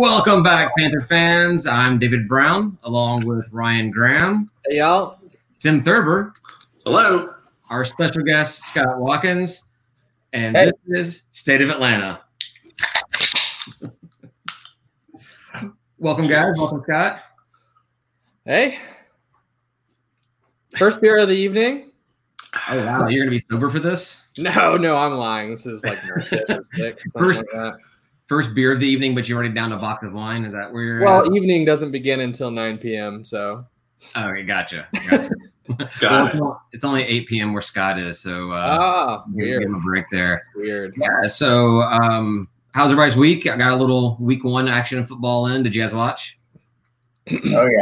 [0.00, 1.66] Welcome back, Panther fans.
[1.66, 5.18] I'm David Brown, along with Ryan Graham, Hey, y'all.
[5.58, 6.32] Tim Thurber,
[6.86, 7.34] Hello.
[7.70, 9.64] our special guest Scott Watkins,
[10.32, 10.70] and Hey.
[10.86, 12.22] this is State of Atlanta.
[15.98, 16.54] Welcome, guys.
[16.56, 17.20] Welcome, Scott.
[18.46, 18.78] Hey.
[20.78, 21.90] First beer of the evening?
[22.70, 25.50] Oh wow, you're gonna be sober for this No, no, I'm lying.
[25.50, 27.78] This is like nerd shit or six, something First- like that.
[28.30, 30.44] First beer of the evening, but you're already down a box of wine.
[30.44, 31.04] Is that where you're?
[31.04, 31.34] Well, at?
[31.34, 33.24] evening doesn't begin until 9 p.m.
[33.24, 33.66] So
[34.14, 34.86] oh, okay, gotcha.
[34.94, 35.30] gotcha.
[35.98, 36.42] Got it's it.
[36.72, 37.52] it's only 8 p.m.
[37.52, 40.44] where Scott is, so uh, ah, give him a break there.
[40.54, 40.94] weird.
[40.96, 41.26] Yeah.
[41.26, 43.48] So, um, how's everybody's week?
[43.48, 45.64] I got a little week one action in football in.
[45.64, 46.38] Did you guys watch?
[47.30, 47.80] Oh yeah.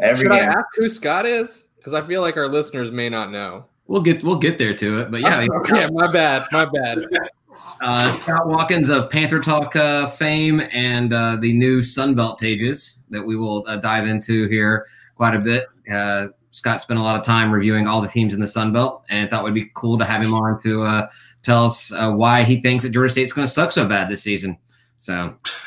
[0.00, 1.68] Every Should I ask who Scott is?
[1.76, 3.66] Because I feel like our listeners may not know.
[3.88, 6.98] We'll get we'll get there to it, but yeah, okay, my bad, my bad.
[7.80, 13.22] Uh, Scott Watkins of Panther Talk uh, fame and uh, the new Sunbelt pages that
[13.22, 15.66] we will uh, dive into here quite a bit.
[15.90, 19.28] Uh, Scott spent a lot of time reviewing all the teams in the Sunbelt, and
[19.28, 21.08] thought it would be cool to have him on to uh,
[21.42, 24.56] tell us why he thinks that Georgia State's going to suck so bad this season.
[24.98, 25.34] So,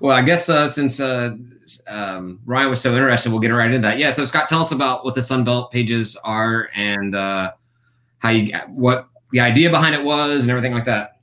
[0.00, 3.98] well, I guess since um, Ryan was so interested, we'll get right into that.
[3.98, 4.10] Yeah.
[4.10, 9.40] So, Scott, tell us about what the Sunbelt pages are and how you what the
[9.40, 11.20] idea behind it was and everything like that.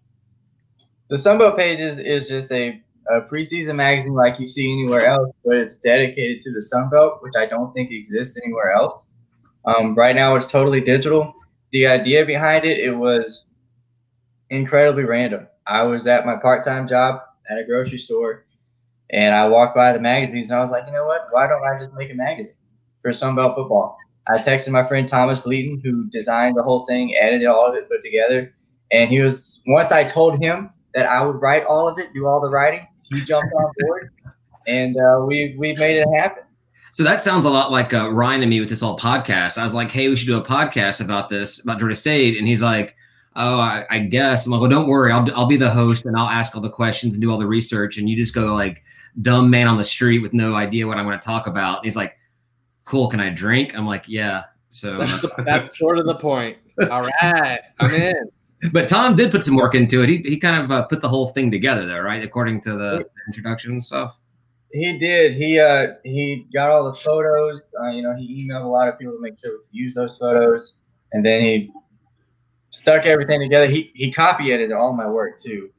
[1.09, 5.55] The Sunbelt Pages is just a, a preseason magazine like you see anywhere else, but
[5.57, 9.05] it's dedicated to the Sunbelt, which I don't think exists anywhere else.
[9.65, 11.33] Um, right now, it's totally digital.
[11.71, 13.47] The idea behind it, it was
[14.49, 15.47] incredibly random.
[15.65, 18.45] I was at my part-time job at a grocery store,
[19.11, 21.27] and I walked by the magazines, and I was like, you know what?
[21.31, 22.55] Why don't I just make a magazine
[23.01, 23.97] for Sunbelt football?
[24.27, 27.89] I texted my friend Thomas Gleaton, who designed the whole thing, edited all of it,
[27.89, 28.53] put together,
[28.91, 29.61] and he was.
[29.67, 32.87] Once I told him that I would write all of it, do all the writing,
[33.03, 34.11] he jumped on board,
[34.67, 36.43] and uh, we we made it happen.
[36.93, 39.57] So that sounds a lot like uh, Ryan and me with this whole podcast.
[39.57, 42.47] I was like, "Hey, we should do a podcast about this about Georgia State," and
[42.47, 42.95] he's like,
[43.35, 45.11] "Oh, I, I guess." I'm like, "Well, don't worry.
[45.11, 47.47] I'll I'll be the host and I'll ask all the questions and do all the
[47.47, 48.83] research, and you just go like
[49.21, 51.85] dumb man on the street with no idea what I'm going to talk about." And
[51.85, 52.15] he's like,
[52.85, 53.07] "Cool.
[53.07, 54.97] Can I drink?" I'm like, "Yeah." So,
[55.37, 56.57] That's, sort of the point.
[56.89, 58.31] All right, I'm in.
[58.71, 60.09] but Tom did put some work into it.
[60.09, 62.23] He he kind of uh, put the whole thing together, though, right?
[62.23, 64.19] According to the introduction and stuff.
[64.71, 65.33] He did.
[65.33, 67.67] He uh he got all the photos.
[67.79, 70.17] Uh, you know, he emailed a lot of people to make sure we use those
[70.17, 70.77] photos,
[71.11, 71.71] and then he
[72.71, 73.67] stuck everything together.
[73.67, 75.69] He he copy edited all my work too.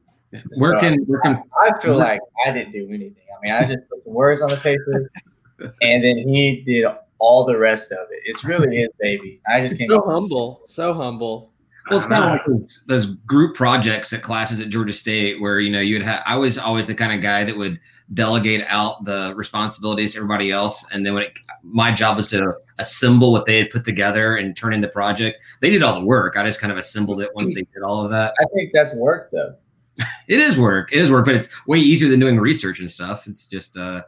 [0.57, 3.15] Working, can where can I feel like I didn't do anything.
[3.37, 5.11] I mean, I just put the words on the paper,
[5.59, 6.85] and then he did
[7.19, 8.21] all the rest of it.
[8.25, 9.41] It's really his baby.
[9.47, 9.89] I just can't.
[9.89, 11.51] So humble, so humble.
[11.89, 15.59] Well, it's kind of like those, those group projects at classes at Georgia State where
[15.59, 16.23] you know you'd have.
[16.25, 17.79] I was always the kind of guy that would
[18.13, 22.55] delegate out the responsibilities to everybody else, and then when it, my job was to
[22.79, 25.43] assemble what they had put together and turn in the project.
[25.61, 26.37] They did all the work.
[26.37, 28.33] I just kind of assembled it once they did all of that.
[28.39, 29.55] I think that's work though.
[30.27, 30.91] It is work.
[30.91, 33.27] It is work, but it's way easier than doing research and stuff.
[33.27, 34.01] It's just uh,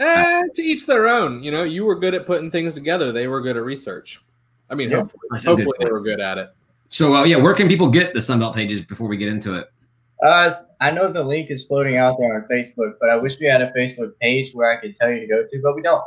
[0.00, 1.42] Eh, to each their own.
[1.42, 3.12] You know, you were good at putting things together.
[3.12, 4.20] They were good at research.
[4.70, 4.98] I mean, Yeah.
[4.98, 5.92] hopefully, That's a good hopefully they point.
[5.92, 6.50] were good at it.
[6.88, 7.14] so.
[7.14, 9.68] Uh, yeah, where can people get the Sunbelt pages before we get into it?
[10.22, 13.46] Uh, I know the link is floating out there on Facebook, but I wish we
[13.46, 16.02] had a Facebook page where I could tell you to go to, but we don't.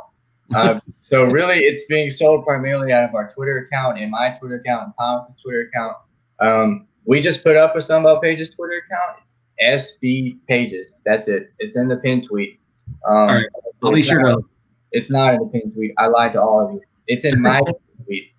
[0.54, 0.80] Uh,
[1.10, 4.84] so really, it's being sold primarily out of our Twitter account and my Twitter account
[4.86, 5.96] and Thomas's Twitter account.
[6.40, 9.18] Um, we just put up a Sunbelt Pages Twitter account.
[9.22, 9.42] It's
[9.98, 10.96] SB Pages.
[11.04, 11.52] That's it.
[11.58, 12.58] It's in the pin tweet.
[13.08, 13.46] Um, All right.
[13.82, 14.48] I'll be it's sure not- to.
[14.92, 15.92] It's not in the pin tweet.
[15.98, 16.80] I lied to all of you.
[17.06, 17.60] It's in my
[18.04, 18.32] tweet.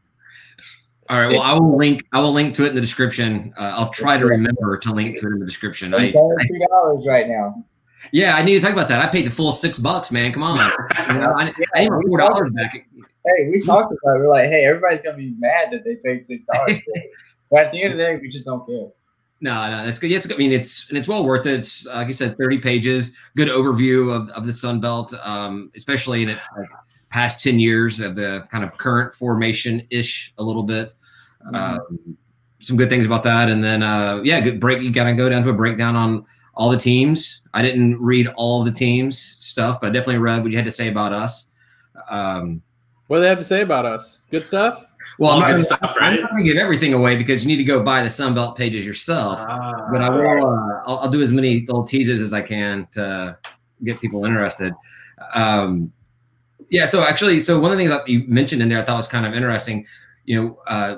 [1.09, 1.31] All right.
[1.31, 2.03] Well, I will link.
[2.13, 3.53] I will link to it in the description.
[3.58, 5.93] Uh, I'll try to remember to link to it in the description.
[5.93, 7.64] I, two dollars right now.
[8.11, 9.02] Yeah, I need to talk about that.
[9.02, 10.31] I paid the full six bucks, man.
[10.31, 10.55] Come on.
[10.55, 12.73] You know, I, I need my four dollars back.
[12.73, 14.20] Hey, we talked about it.
[14.20, 16.78] We're like, hey, everybody's gonna be mad that they paid six dollars.
[17.52, 18.87] but at the end of the day, we just don't care.
[19.39, 20.09] No, no, that's good.
[20.09, 20.35] Yeah, it's good.
[20.35, 21.59] I mean, it's and it's well worth it.
[21.59, 26.23] It's like you said, thirty pages, good overview of, of the Sun Belt, um, especially
[26.23, 26.69] in its like,
[27.09, 30.93] past ten years of the kind of current formation ish a little bit.
[31.53, 32.17] Um,
[32.59, 34.81] some good things about that, and then uh, yeah, good break.
[34.81, 36.25] You got to go down to a breakdown on
[36.55, 37.43] all the teams.
[37.53, 40.72] I didn't read all the teams stuff, but I definitely read what you had to
[40.72, 41.51] say about us.
[42.09, 42.63] Um,
[43.07, 44.22] What do they have to say about us?
[44.31, 44.84] Good stuff.
[45.20, 46.22] Well, I'm not, good gonna, stuff, I'm right?
[46.22, 49.40] not gonna give everything away because you need to go buy the Sunbelt pages yourself.
[49.92, 50.48] but I will.
[50.48, 53.38] Uh, I'll, I'll do as many little teasers as I can to
[53.84, 54.74] get people interested.
[55.34, 55.92] Um,
[56.70, 56.86] yeah.
[56.86, 59.08] So actually, so one of the things that you mentioned in there, I thought was
[59.08, 59.86] kind of interesting.
[60.26, 60.98] You know, uh,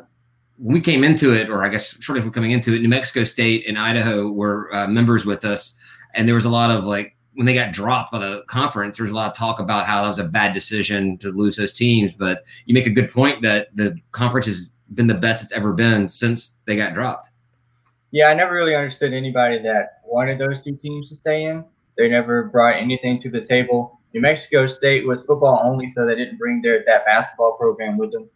[0.58, 3.24] when we came into it, or I guess shortly before coming into it, New Mexico
[3.24, 5.76] State and Idaho were uh, members with us,
[6.16, 9.06] and there was a lot of like when they got dropped by the conference, there
[9.06, 11.72] was a lot of talk about how that was a bad decision to lose those
[11.72, 12.12] teams.
[12.12, 15.72] But you make a good point that the conference has been the best it's ever
[15.72, 17.30] been since they got dropped.
[18.12, 21.64] Yeah, I never really understood anybody that wanted those two teams to stay in.
[21.98, 24.02] They never brought anything to the table.
[24.14, 28.12] New Mexico State was football only, so they didn't bring their that basketball program with
[28.12, 28.30] them.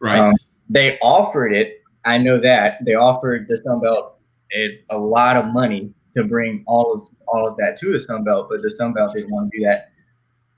[0.00, 0.18] Right.
[0.18, 0.34] Um,
[0.68, 1.80] they offered it.
[2.04, 4.18] I know that they offered the Sun Belt
[4.54, 8.24] a, a lot of money to bring all of all of that to the Sun
[8.24, 9.90] Belt, but the Sun Belt didn't want to do that.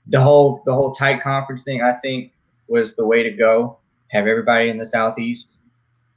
[0.07, 2.33] The whole the whole tight conference thing, I think,
[2.67, 3.79] was the way to go.
[4.09, 5.57] Have everybody in the Southeast.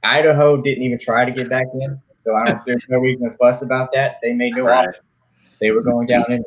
[0.03, 2.61] Idaho didn't even try to get back in, so I don't.
[2.65, 4.17] there's no reason to fuss about that.
[4.21, 4.87] They made no Right.
[4.87, 4.97] offer.
[5.59, 6.43] They were going down in.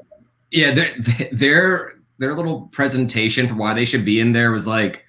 [0.51, 0.95] Yeah, their
[1.33, 5.05] their their little presentation for why they should be in there was like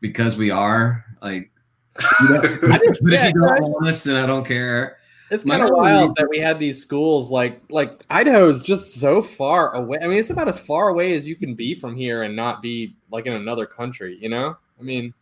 [0.00, 1.50] because we are like.
[2.28, 4.98] but if Yeah, you don't want us, then I don't care.
[5.30, 9.22] It's kind of wild that we had these schools like like Idaho is just so
[9.22, 9.98] far away.
[10.02, 12.62] I mean, it's about as far away as you can be from here and not
[12.62, 14.18] be like in another country.
[14.20, 14.56] You know?
[14.78, 15.14] I mean,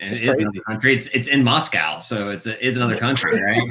[0.00, 0.96] And It's it is country.
[0.96, 3.70] It's it's in Moscow, so it's a, is another country, right?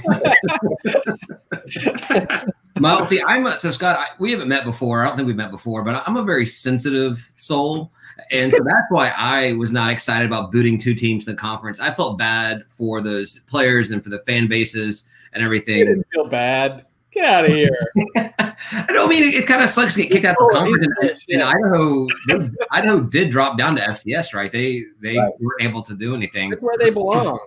[2.79, 3.97] My, see, I'm a, so Scott.
[3.97, 5.01] I, we haven't met before.
[5.01, 7.91] I don't think we've met before, but I'm a very sensitive soul,
[8.31, 11.79] and so that's why I was not excited about booting two teams to the conference.
[11.79, 15.85] I felt bad for those players and for the fan bases and you everything.
[15.85, 16.85] didn't feel bad.
[17.11, 17.69] Get out of here.
[18.15, 20.63] I don't mean it, it kind of sucks to get kicked out of the Oh,
[20.63, 20.83] conference.
[20.83, 21.41] it And, is, and.
[21.43, 24.51] Idaho, they- Idaho did drop down to FCS, right?
[24.51, 25.31] They they Right.
[25.39, 26.49] weren't able to do anything.
[26.51, 27.39] That's where they belong.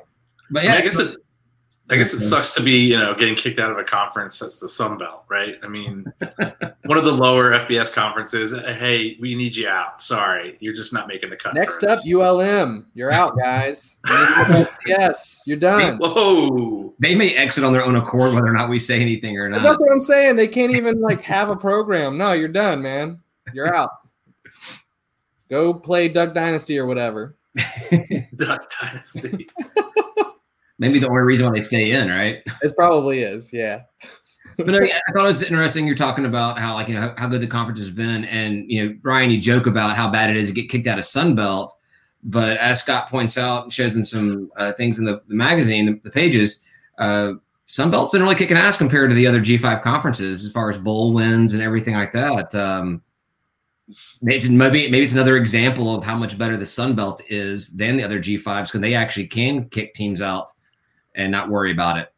[0.50, 1.16] But I, mean, yeah, I guess it.
[1.92, 4.58] I guess it sucks to be, you know, getting kicked out of a conference that's
[4.60, 5.56] the Sun Belt, right?
[5.62, 6.06] I mean,
[6.86, 8.52] one of the lower FBS conferences.
[8.52, 10.00] Hey, we need you out.
[10.00, 11.54] Sorry, you're just not making the cut.
[11.54, 11.98] Next for up.
[12.10, 12.86] ULM.
[12.94, 13.98] You're out, guys.
[14.86, 15.98] yes, you're done.
[15.98, 16.94] Whoa!
[16.98, 19.58] they may exit on their own accord whether or not we say anything or But
[19.58, 19.64] not.
[19.64, 20.36] that's what I'm saying.
[20.36, 22.16] They can't even like have a program.
[22.16, 23.20] No, you're done, man.
[23.52, 23.90] You're out.
[25.50, 27.36] Go play Duck Dynasty or whatever.
[28.36, 29.46] Duck Dynasty.
[30.82, 32.42] Maybe the only reason why they stay in, right?
[32.60, 33.52] It probably is.
[33.52, 33.82] Yeah.
[34.56, 35.86] But no, yeah, I thought it was interesting.
[35.86, 38.84] You're talking about how like you know how good the conference has been, and you
[38.84, 41.36] know Brian, you joke about how bad it is to get kicked out of Sun
[41.36, 41.72] Belt,
[42.22, 45.86] but as Scott points out, and shows in some uh, things in the, the magazine,
[45.86, 46.64] the, the pages,
[46.98, 47.32] uh,
[47.66, 50.78] Sun Belt's been really kicking ass compared to the other G5 conferences as far as
[50.78, 52.54] bowl wins and everything like that.
[52.54, 53.02] Um,
[54.22, 57.96] it's maybe maybe it's another example of how much better the Sun Belt is than
[57.96, 60.50] the other G5s because they actually can kick teams out
[61.14, 62.12] and not worry about it.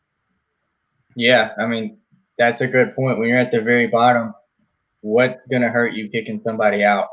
[1.16, 1.98] Yeah, I mean
[2.38, 3.18] that's a good point.
[3.18, 4.34] When you're at the very bottom,
[5.00, 7.08] what's gonna hurt you kicking somebody out?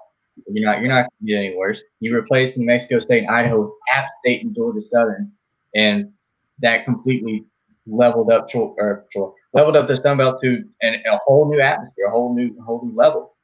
[0.47, 0.79] You're not.
[0.79, 1.83] You're not gonna get any worse.
[1.99, 5.31] You replace New Mexico State, and Idaho, with App State, and Georgia Southern,
[5.75, 6.11] and
[6.59, 7.45] that completely
[7.87, 9.05] leveled up or
[9.53, 12.63] leveled up the Sun Belt to an, a whole new atmosphere, a whole new, a
[12.63, 13.35] whole new level.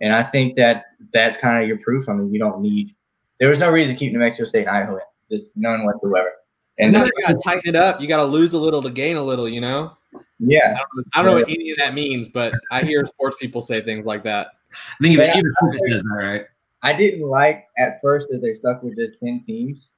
[0.00, 2.08] And I think that that's kind of your proof.
[2.08, 2.94] I mean, you don't need.
[3.38, 6.32] There was no reason to keep New Mexico State and Idaho in, just none whatsoever.
[6.78, 8.00] And Sometimes you gotta tighten it up.
[8.00, 9.96] You gotta lose a little to gain a little, you know?
[10.38, 10.78] yeah,
[11.14, 14.06] I don't know what any of that means, but I hear sports people say things
[14.06, 14.48] like that.
[14.72, 15.38] I think even, Yeah.
[15.38, 16.42] even Lucas does that, right?
[16.82, 19.90] I didn't like at first that they stuck with just ten teams,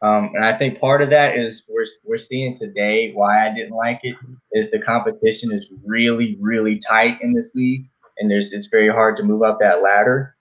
[0.00, 3.74] um, and I think part of that is we're we're seeing today why I didn't
[3.74, 4.16] like it
[4.52, 7.84] is the competition is really really tight in this league,
[8.18, 10.34] and there's it's very hard to move up that ladder.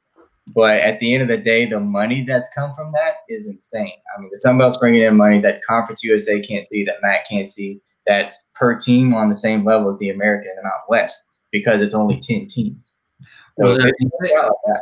[0.48, 3.94] But at the end of the day, the money that's come from that is insane.
[4.16, 7.28] I mean, the Sun Belt's bringing in money that Conference USA can't see, that MAC
[7.30, 7.80] can't see.
[8.08, 11.94] That's per team on the same level as the American and not West because it's
[11.94, 12.92] only ten teams.
[13.60, 14.82] So Well, it's not like that.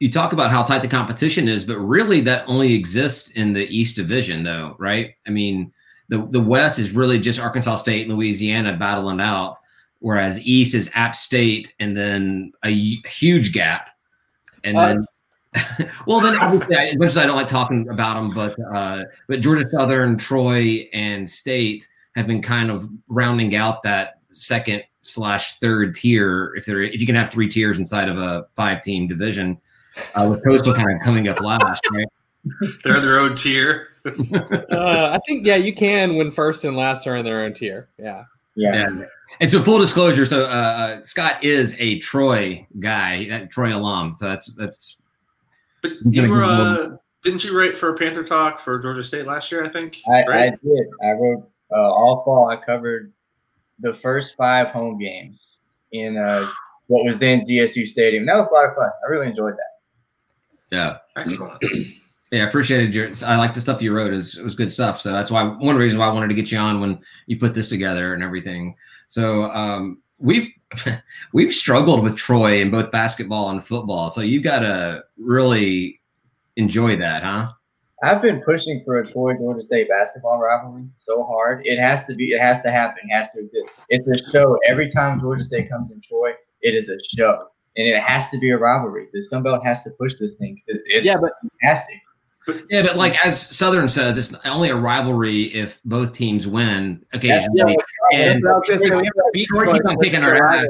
[0.00, 3.66] you talk about how tight the competition is, but really that only exists in the
[3.74, 5.14] East Division, though, right?
[5.26, 5.72] I mean,
[6.10, 9.56] the the West is really just Arkansas State and Louisiana battling out,
[10.00, 13.88] whereas East is App State and then a huge gap.
[14.64, 15.22] And Us.
[15.54, 18.56] then, well, then obviously, I, as much as I don't like talking about them, but
[18.74, 24.82] uh, but Georgia Southern, Troy, and State have been kind of rounding out that second
[25.02, 26.54] slash third tier.
[26.56, 29.60] If there, if you can have three tiers inside of a five team division,
[30.14, 32.06] uh, with Coastal kind of coming up last, right?
[32.82, 33.88] They're their own tier.
[34.04, 37.88] Uh, I think yeah, you can when first and last are in their own tier.
[37.98, 38.24] Yeah.
[38.54, 38.86] Yeah.
[38.86, 39.06] And,
[39.40, 44.12] and so, full disclosure, so uh, uh, Scott is a Troy guy, a Troy alum.
[44.12, 44.98] So that's that's
[45.82, 49.64] But you were, uh, didn't you write for Panther Talk for Georgia State last year?
[49.64, 49.98] I think.
[50.08, 50.86] I, I did.
[51.02, 52.50] I wrote uh, all fall.
[52.50, 53.12] I covered
[53.80, 55.56] the first five home games
[55.92, 56.46] in uh,
[56.88, 58.26] what was then GSU Stadium.
[58.26, 58.90] That was a lot of fun.
[59.04, 60.76] I really enjoyed that.
[60.76, 60.98] yeah.
[61.16, 61.62] Excellent.
[62.32, 63.10] Yeah, I appreciated your.
[63.26, 64.14] I like the stuff you wrote.
[64.14, 64.98] is It was good stuff.
[64.98, 67.52] So that's why one reason why I wanted to get you on when you put
[67.54, 68.74] this together and everything.
[69.08, 70.48] So um, we've
[71.34, 74.08] we've struggled with Troy in both basketball and football.
[74.08, 76.00] So you've got to really
[76.56, 77.52] enjoy that, huh?
[78.02, 81.60] I've been pushing for a Troy Georgia State basketball rivalry so hard.
[81.66, 82.32] It has to be.
[82.32, 83.02] It has to happen.
[83.10, 83.68] It has to exist.
[83.90, 84.58] It's a show.
[84.66, 86.30] Every time Georgia State comes in Troy,
[86.62, 89.08] it is a show, and it has to be a rivalry.
[89.12, 92.00] The Sun Belt has to push this thing because it's Yeah, but- fantastic.
[92.70, 93.26] Yeah, but like mm.
[93.26, 97.76] as Southern says, it's only a rivalry if both teams win occasionally.
[98.12, 99.96] and That's what I was gonna say, we have to beat Troy Troy keep on
[99.98, 100.66] the our ass.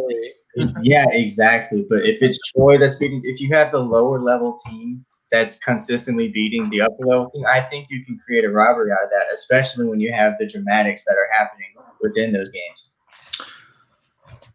[0.83, 1.87] Yeah, exactly.
[1.88, 6.29] But if it's Troy that's beating, if you have the lower level team that's consistently
[6.29, 9.33] beating the upper level team, I think you can create a rivalry out of that,
[9.33, 11.71] especially when you have the dramatics that are happening
[12.02, 12.92] within those games.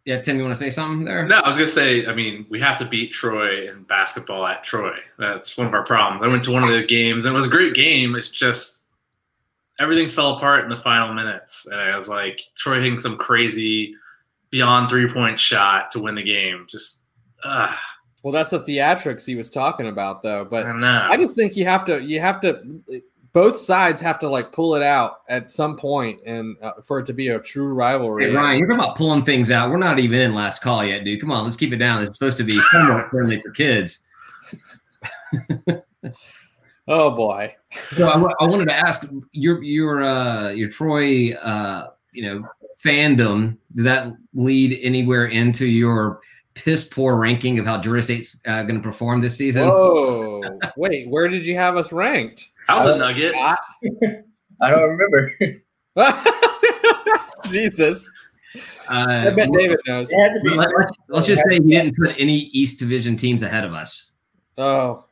[0.08, 1.26] Yeah, Tim, you want to say something there?
[1.26, 2.06] No, I was gonna say.
[2.06, 4.96] I mean, we have to beat Troy in basketball at Troy.
[5.18, 6.22] That's one of our problems.
[6.22, 8.16] I went to one of the games, and it was a great game.
[8.16, 8.84] It's just
[9.78, 13.92] everything fell apart in the final minutes, and I was like, Troy hitting some crazy
[14.48, 16.64] beyond three point shot to win the game.
[16.70, 17.02] Just,
[17.44, 17.78] ah,
[18.22, 20.40] Well, that's the theatrics he was talking about, though.
[20.40, 21.06] I But don't know.
[21.06, 22.80] I just think you have to, you have to,
[23.32, 27.06] both sides have to like pull it out at some point, and uh, for it
[27.06, 28.30] to be a true rivalry.
[28.30, 29.70] Hey, Ryan, you're talking about pulling things out.
[29.70, 31.20] We're not even in last call yet, dude.
[31.20, 32.02] Come on, let's keep it down.
[32.02, 34.02] It's supposed to be somewhat friendly for kids.
[36.88, 37.54] Oh boy.
[37.92, 42.48] So I, I wanted to ask your your uh, your Troy uh, you know
[42.82, 43.58] fandom.
[43.74, 46.20] Did that lead anywhere into your
[46.54, 49.68] piss poor ranking of how Georgia State's uh, going to perform this season?
[49.70, 50.42] Oh
[50.78, 52.48] Wait, where did you have us ranked?
[52.68, 53.34] That was a nugget.
[54.60, 55.32] I don't remember.
[57.50, 58.10] Jesus.
[58.88, 60.10] Uh, I bet David knows.
[60.10, 60.50] It had to be.
[60.50, 60.70] let,
[61.12, 64.12] us just say we didn't put any East Division teams ahead of us.
[64.56, 65.04] Oh.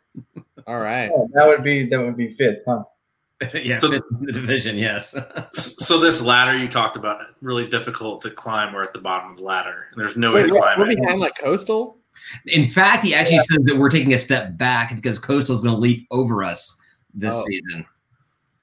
[0.66, 1.10] All right.
[1.14, 2.82] Oh, that would be that would be fifth, huh?
[3.54, 4.76] yeah, So- fifth in the division.
[4.76, 5.14] Yes.
[5.52, 8.72] so this ladder you talked about, really difficult to climb.
[8.72, 9.86] We're at the bottom of the ladder.
[9.96, 11.00] There's no way to we're, climb we're it.
[11.00, 11.98] behind like Coastal?
[12.46, 15.74] In fact, he actually says that we're taking a step back because coastal is going
[15.74, 16.78] to leap over us
[17.16, 17.44] this Oh.
[17.46, 17.84] season.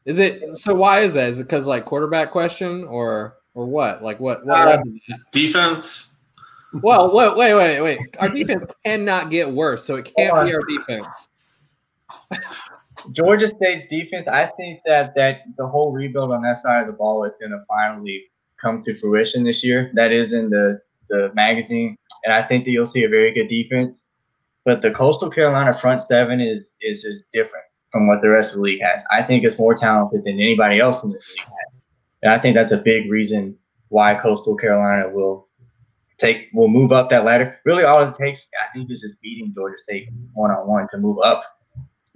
[0.05, 1.29] Is it so why is that?
[1.29, 4.03] Is it because like quarterback question or or what?
[4.03, 5.19] Like what what Uh, led to that?
[5.31, 6.17] Defense.
[6.81, 7.99] Well, wait, wait, wait, wait.
[8.19, 11.29] Our defense cannot get worse, so it can't be our defense.
[13.11, 16.93] Georgia State's defense, I think that that the whole rebuild on that side of the
[16.93, 18.23] ball is going to finally
[18.59, 19.91] come to fruition this year.
[19.93, 23.47] That is in the the magazine, and I think that you'll see a very good
[23.47, 24.03] defense.
[24.65, 28.57] But the Coastal Carolina front seven is is just different from what the rest of
[28.57, 29.03] the league has.
[29.11, 31.81] I think it's more talented than anybody else in this league has,
[32.23, 33.55] and I think that's a big reason
[33.89, 35.47] why Coastal Carolina will
[36.17, 37.59] take will move up that ladder.
[37.65, 40.97] Really, all it takes, I think, is just beating Georgia State one on one to
[40.97, 41.43] move up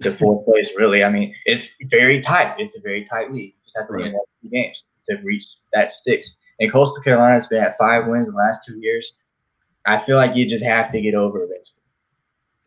[0.02, 0.72] to fourth place.
[0.76, 2.56] Really, I mean, it's very tight.
[2.58, 3.54] It's a very tight league.
[3.54, 6.36] You just have to win that two games to reach that six.
[6.60, 9.12] And Coastal Carolina's been at five wins in the last two years.
[9.86, 11.74] I feel like you just have to get over eventually.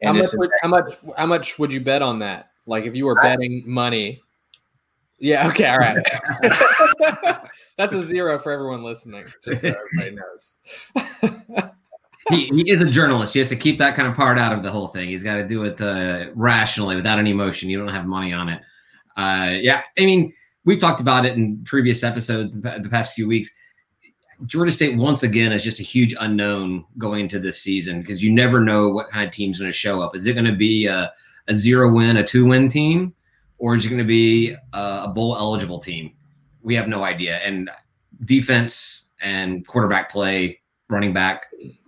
[0.02, 2.51] How much, would, how much how much would you bet on that?
[2.72, 4.22] Like if you were betting money.
[5.20, 5.98] Yeah, okay, all right.
[7.78, 10.58] That's a zero for everyone listening, just so everybody knows.
[12.30, 13.34] he, he is a journalist.
[13.34, 15.10] He has to keep that kind of part out of the whole thing.
[15.10, 17.70] He's got to do it uh, rationally without any emotion.
[17.70, 18.62] You don't have money on it.
[19.18, 23.28] Uh, yeah, I mean, we've talked about it in previous episodes the, the past few
[23.28, 23.52] weeks.
[24.46, 28.32] Georgia State once again is just a huge unknown going into this season because you
[28.32, 30.16] never know what kind of team's going to show up.
[30.16, 31.12] Is it going to be a,
[31.52, 33.14] a zero win, a two win team,
[33.58, 36.14] or is it going to be a, bowl eligible team?
[36.64, 37.38] We have no idea.
[37.38, 37.70] And
[38.26, 41.48] defense and quarterback play, running back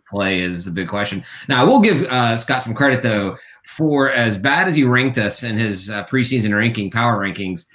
[0.09, 1.23] play is the big question.
[1.47, 5.17] Now, I will give uh, Scott some credit though for as bad as he ranked
[5.17, 7.67] us in his uh, preseason ranking, power rankings.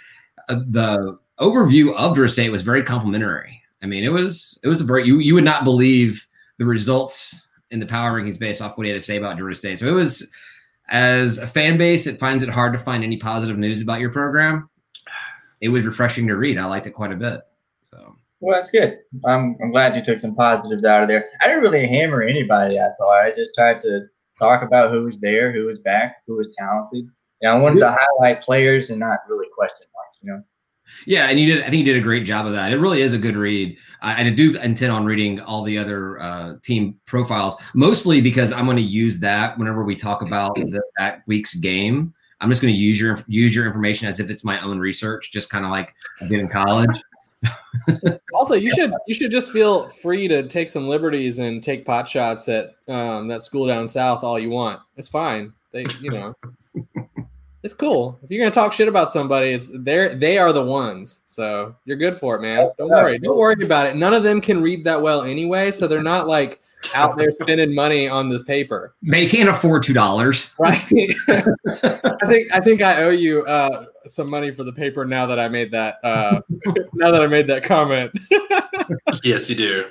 [0.48, 3.60] Uh, the overview of Georgia State was very complimentary.
[3.82, 6.26] I mean, it was it was a very you you would not believe
[6.58, 9.56] the results in the power rankings based off what he had to say about Georgia
[9.56, 9.78] State.
[9.78, 10.28] So it was
[10.88, 14.10] as a fan base, it finds it hard to find any positive news about your
[14.10, 14.68] program.
[15.60, 16.58] It was refreshing to read.
[16.58, 17.40] I liked it quite a bit.
[17.90, 18.98] So well, that's good.
[19.24, 21.28] I'm, I'm glad you took some positives out of there.
[21.40, 22.78] I didn't really hammer anybody.
[22.78, 24.06] I thought I just tried to
[24.38, 27.08] talk about who was there, who was back, who was talented.
[27.42, 30.18] And I wanted to highlight players and not really question marks.
[30.22, 30.42] You know.
[31.06, 31.64] Yeah, and you did.
[31.64, 32.72] I think you did a great job of that.
[32.72, 33.76] It really is a good read.
[34.00, 38.64] I, I do intend on reading all the other uh, team profiles, mostly because I'm
[38.64, 42.14] going to use that whenever we talk about the, that week's game.
[42.40, 45.32] I'm just going to use your use your information as if it's my own research,
[45.32, 46.90] just kind of like I did in college.
[48.34, 52.08] Also, you should you should just feel free to take some liberties and take pot
[52.08, 54.80] shots at um, that school down south all you want.
[54.96, 55.52] It's fine.
[55.72, 56.34] They, you know,
[57.62, 58.18] it's cool.
[58.22, 61.22] If you're gonna talk shit about somebody, it's they're they are the ones.
[61.26, 62.70] So you're good for it, man.
[62.78, 63.18] Don't worry.
[63.18, 63.96] Don't worry about it.
[63.96, 66.60] None of them can read that well anyway, so they're not like
[66.94, 68.94] out there spending money on this paper.
[69.02, 70.54] They can't afford two dollars.
[70.58, 70.82] Right.
[71.28, 75.38] I think I think I owe you uh, some money for the paper now that
[75.38, 76.40] I made that uh,
[76.94, 78.12] now that I made that comment.
[79.24, 79.84] yes, you do.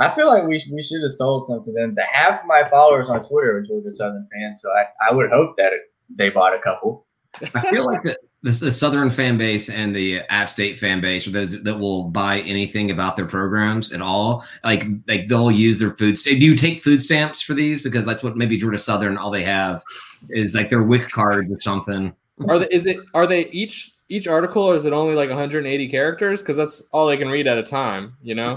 [0.00, 1.94] I feel like we, we should have sold some to them.
[1.94, 5.30] The half of my followers on Twitter are Georgia Southern fans, so I, I would
[5.30, 5.80] hope that it,
[6.14, 7.06] they bought a couple.
[7.54, 11.26] I feel like the, the, the Southern fan base and the App State fan base
[11.26, 14.44] are those that will buy anything about their programs at all.
[14.64, 16.18] Like like they'll use their food.
[16.18, 17.82] St- Do you take food stamps for these?
[17.82, 19.82] Because that's what maybe Georgia Southern all they have
[20.30, 22.14] is like their WIC cards or something.
[22.48, 25.88] Are they is it are they each each article or is it only like 180
[25.88, 26.40] characters?
[26.40, 28.56] Because that's all they can read at a time, you know?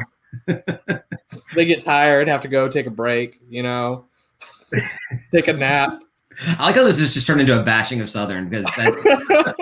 [1.55, 4.05] They get tired, have to go take a break, you know,
[5.31, 6.01] take a nap.
[6.57, 9.53] I like how this is just turned into a bashing of Southern because that,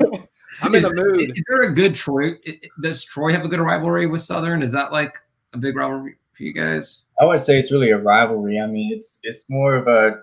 [0.62, 1.36] I'm in is, the mood.
[1.36, 2.32] Is there a good Troy?
[2.82, 4.62] Does Troy have a good rivalry with Southern?
[4.62, 5.14] Is that like
[5.52, 7.04] a big rivalry for you guys?
[7.20, 8.58] I wouldn't say it's really a rivalry.
[8.60, 10.22] I mean, it's it's more of a.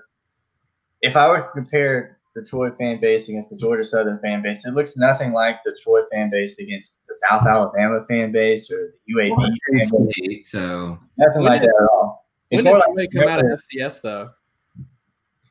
[1.02, 4.66] If I were to compare the Troy fan base against the Georgia Southern fan base,
[4.66, 8.92] it looks nothing like the Troy fan base against the South Alabama fan base or
[9.08, 9.50] the UAB Well,
[9.90, 10.52] fan base.
[10.52, 12.26] So Nothing When like did- that at all.
[12.52, 14.30] It's When more did like come out of FCS though?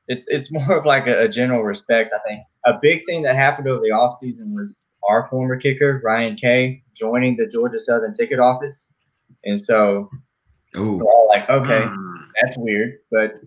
[0.09, 2.12] it's it's more of like a, a general respect.
[2.14, 6.37] I think a big thing that happened over the offseason was our former kicker Ryan
[6.37, 8.91] Kay joining the Georgia Southern ticket office,
[9.45, 10.09] and so
[10.76, 12.17] oh, we're all like, okay, Hmm.
[12.43, 13.41] that's weird, but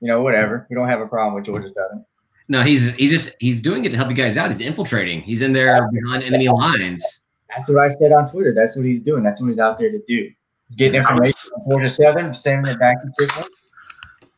[0.00, 0.66] you know, whatever.
[0.70, 2.04] We don't have a problem with Georgia Southern.
[2.48, 4.48] No, he's he's just he's doing it to help you guys out.
[4.48, 5.20] He's infiltrating.
[5.22, 7.22] He's in there behind enemy lines.
[7.50, 8.54] That's what I said on Twitter.
[8.54, 9.22] That's what he's doing.
[9.22, 10.30] That's what he's out there to do.
[10.68, 13.48] He's getting information from four to seven, sending it back to Chipmunk.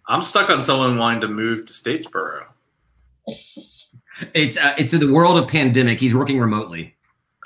[0.09, 2.44] I'm stuck on someone wanting to move to Statesboro.
[4.35, 6.00] It's uh, it's in the world of pandemic.
[6.00, 6.94] He's working remotely.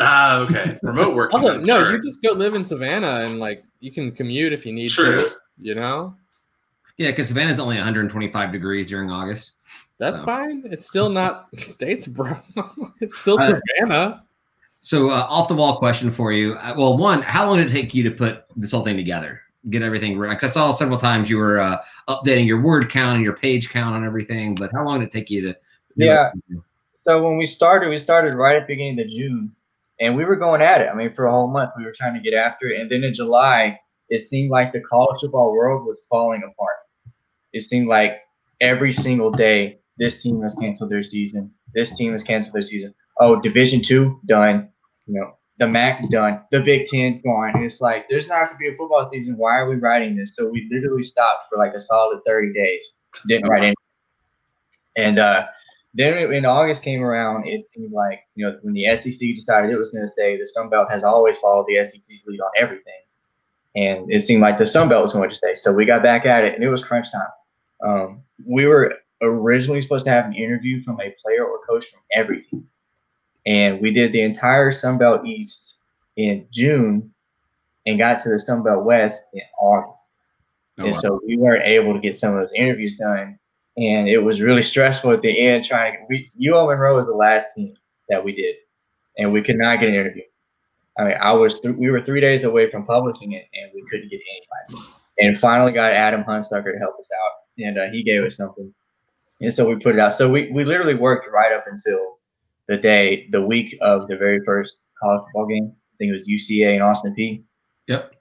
[0.00, 0.76] Ah, okay.
[0.82, 1.34] Remote work.
[1.34, 1.92] Also, no, sure.
[1.92, 5.18] you just go live in Savannah and like you can commute if you need True.
[5.18, 5.36] to.
[5.58, 6.16] You know,
[6.96, 9.52] Yeah, because Savannah's only 125 degrees during August.
[10.02, 10.64] That's So- fine.
[10.70, 12.40] It's still not Statesboro.
[13.00, 14.24] it's still Uh, Savannah.
[14.80, 16.54] So, uh, off the wall question for you.
[16.54, 19.40] Uh, well, one, how long did it take you to put this whole thing together?
[19.70, 20.36] Get everything right?
[20.36, 23.70] 'Cause I saw several times you were uh, updating your word count and your page
[23.70, 25.56] count on everything, but how long did it take you to?
[25.94, 26.32] Yeah.
[26.50, 26.58] it?
[26.98, 29.52] So when we started, we started right at the beginning of June,
[30.00, 30.88] and we were going at it.
[30.88, 32.80] I mean, for a whole month, we were trying to get after it.
[32.80, 36.78] And then in July, it seemed like the college football world was falling apart.
[37.52, 38.18] It seemed like
[38.60, 41.50] every single day, this team has canceled their season.
[41.74, 42.94] This team has canceled their season.
[43.20, 44.68] Oh, Division Two done.
[45.06, 46.40] You know, the MAC done.
[46.50, 47.52] The Big Ten gone.
[47.54, 49.36] And it's like there's not going to be a football season.
[49.36, 50.34] Why are we writing this?
[50.36, 52.82] So we literally stopped for like a solid 30 days.
[53.28, 53.74] Didn't write anything.
[54.96, 55.46] And uh,
[55.94, 59.78] then when August came around, it seemed like you know when the SEC decided it
[59.78, 63.00] was going to stay, the Sun Belt has always followed the SEC's lead on everything,
[63.76, 65.54] and it seemed like the Sun Belt was going to stay.
[65.54, 67.26] So we got back at it, and it was crunch time.
[67.84, 72.00] Um, we were originally supposed to have an interview from a player or coach from
[72.14, 72.66] every team,
[73.46, 75.76] and we did the entire Sun Belt East
[76.16, 77.12] in June,
[77.86, 79.98] and got to the Sun Belt West in August.
[80.78, 81.00] Oh, and wow.
[81.00, 83.38] so we weren't able to get some of those interviews done.
[83.76, 87.14] And it was really stressful at the end trying to we UL Monroe was the
[87.14, 87.74] last team
[88.08, 88.56] that we did.
[89.18, 90.22] And we could not get an interview.
[90.98, 93.82] I mean, I was th- we were three days away from publishing it and we
[93.90, 94.20] couldn't get
[94.70, 94.88] anybody.
[95.18, 97.64] And finally got Adam Hunsucker to help us out.
[97.64, 98.72] And uh, he gave us something.
[99.42, 100.14] And so we put it out.
[100.14, 102.18] So we, we literally worked right up until
[102.68, 105.72] the day, the week of the very first college football game.
[105.74, 107.42] I think it was UCA and Austin Peay.
[107.88, 108.14] Yep.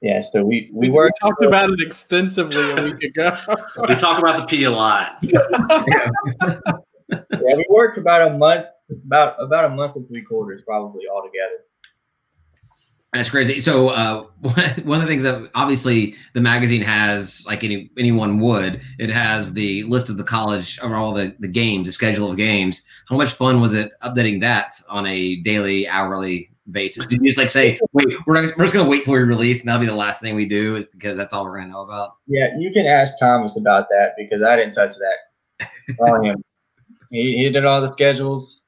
[0.00, 3.32] Yeah, so we, we We, worked talked about it extensively a week ago.
[3.88, 5.16] We talk about the P a lot.
[7.10, 8.66] Yeah, we worked about a month,
[9.06, 11.64] about about a month and three quarters, probably altogether.
[13.14, 13.60] That's crazy.
[13.60, 14.24] So uh,
[14.84, 19.54] one of the things that obviously the magazine has, like any anyone would, it has
[19.54, 22.84] the list of the college of all the, the games, the schedule of games.
[23.08, 27.06] How much fun was it updating that on a daily, hourly basis?
[27.06, 29.20] Did you just like say, wait, we're, not, we're just going to wait till we
[29.20, 31.72] release and that'll be the last thing we do because that's all we're going to
[31.72, 32.16] know about?
[32.26, 36.36] Yeah, you can ask Thomas about that because I didn't touch that.
[37.10, 38.64] He, he did all the schedules.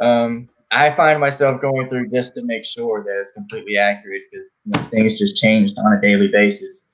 [0.00, 4.50] Um, I find myself going through just to make sure that it's completely accurate because
[4.64, 6.88] you know, things just changed on a daily basis.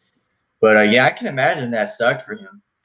[0.60, 2.62] But uh, yeah, I can imagine that sucked for him.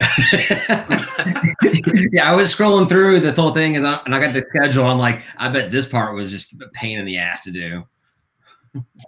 [2.12, 4.86] yeah, I was scrolling through the whole thing and I, and I got the schedule.
[4.86, 7.84] I'm like, I bet this part was just a pain in the ass to do.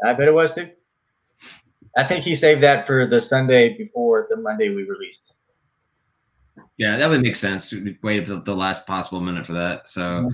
[0.04, 0.68] I bet it was too.
[1.96, 5.32] I think he saved that for the Sunday before the Monday we released.
[6.76, 7.74] Yeah, that would make sense.
[8.02, 9.88] Wait the last possible minute for that.
[9.90, 10.30] So,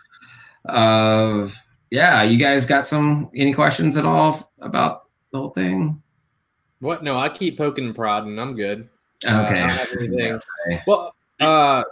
[0.68, 1.48] uh,
[1.90, 6.02] yeah, you guys got some any questions at all about the whole thing?
[6.80, 7.02] What?
[7.02, 8.38] No, I keep poking and prodding.
[8.38, 8.88] I'm good.
[9.24, 9.34] Okay.
[9.34, 10.42] Uh, I don't have.
[10.68, 10.82] Okay.
[10.86, 11.82] Well, uh,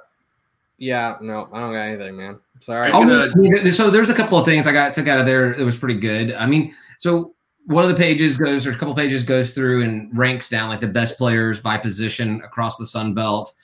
[0.79, 2.39] yeah, no, I don't got anything, man.
[2.61, 2.91] Sorry.
[2.93, 5.53] Oh, gonna- so there's a couple of things I got took out of there.
[5.55, 6.33] It was pretty good.
[6.35, 7.35] I mean, so
[7.67, 10.81] one of the pages goes, or a couple pages goes through and ranks down like
[10.81, 13.55] the best players by position across the Sun Belt.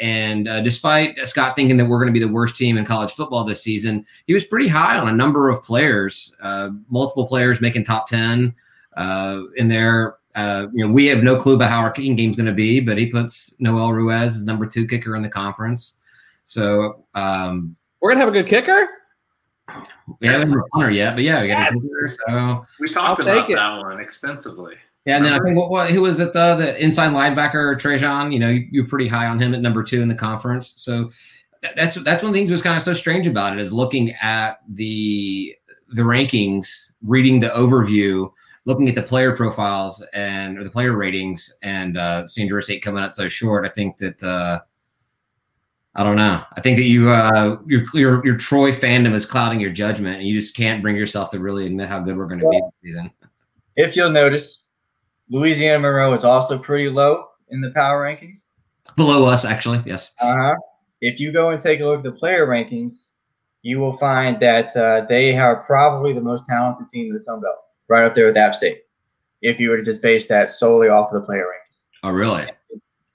[0.00, 3.12] And uh, despite Scott thinking that we're going to be the worst team in college
[3.12, 7.60] football this season, he was pretty high on a number of players, uh, multiple players
[7.60, 8.54] making top 10
[8.96, 10.16] uh, in there.
[10.36, 12.78] Uh, you know, we have no clue about how our kicking game's going to be,
[12.78, 15.94] but he puts Noel Ruiz as number two kicker in the conference.
[16.44, 18.88] So um, We're gonna have a good kicker.
[20.20, 21.72] we haven't had a punter yet, but yeah, we got Yes.
[21.72, 22.16] a kicker.
[22.26, 24.76] So We talked I'll about that one extensively.
[25.08, 28.30] Yeah, and then I think what, what who was it the the inside linebacker Trejon?
[28.32, 30.74] You know, you, you're pretty high on him at number two in the conference.
[30.76, 31.10] So
[31.62, 33.58] that- that's that's one of the things that was kind of so strange about it
[33.58, 35.56] is looking at the
[35.94, 38.30] the rankings, reading the overview,
[38.66, 42.82] looking at the player profiles and or the player ratings, and uh, seeing Georgia State
[42.82, 43.64] coming up so short.
[43.64, 44.22] I think that.
[44.22, 44.60] Uh,
[45.94, 46.44] I don't know.
[46.56, 50.28] I think that you uh, your your your Troy fandom is clouding your judgment, and
[50.28, 52.94] you just can't bring yourself to really admit how good we're going to be this
[52.94, 53.10] season.
[53.74, 54.62] If you'll notice,
[55.30, 58.46] Louisiana Monroe is also pretty low in the power rankings.
[58.96, 60.12] Below us, actually, yes.
[60.20, 60.54] Uh huh.
[61.00, 63.04] If you go and take a look at the player rankings,
[63.62, 67.40] you will find that uh, they are probably the most talented team in the Sun
[67.40, 67.56] Belt,
[67.88, 68.82] right up there with App State.
[69.42, 72.46] If you were to just base that solely off of the player rankings, Oh, really?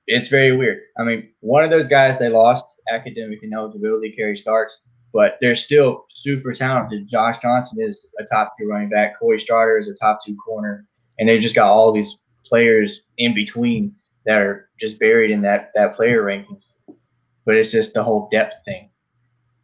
[0.07, 0.79] it's very weird.
[0.97, 4.81] I mean, one of those guys they lost academic ineligibility, Kerry Starks,
[5.13, 7.07] but they're still super talented.
[7.09, 9.19] Josh Johnson is a top two running back.
[9.19, 10.85] Corey Straughter is a top two corner,
[11.19, 13.95] and they just got all these players in between
[14.25, 16.65] that are just buried in that that player rankings.
[17.45, 18.89] But it's just the whole depth thing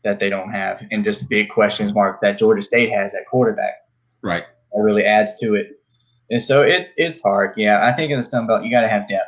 [0.03, 3.73] that they don't have, and just big questions mark that Georgia State has at quarterback
[4.21, 4.43] Right.
[4.73, 5.79] that really adds to it.
[6.29, 7.53] And so it's it's hard.
[7.57, 9.25] Yeah, I think in the Sun Belt you got to have depth.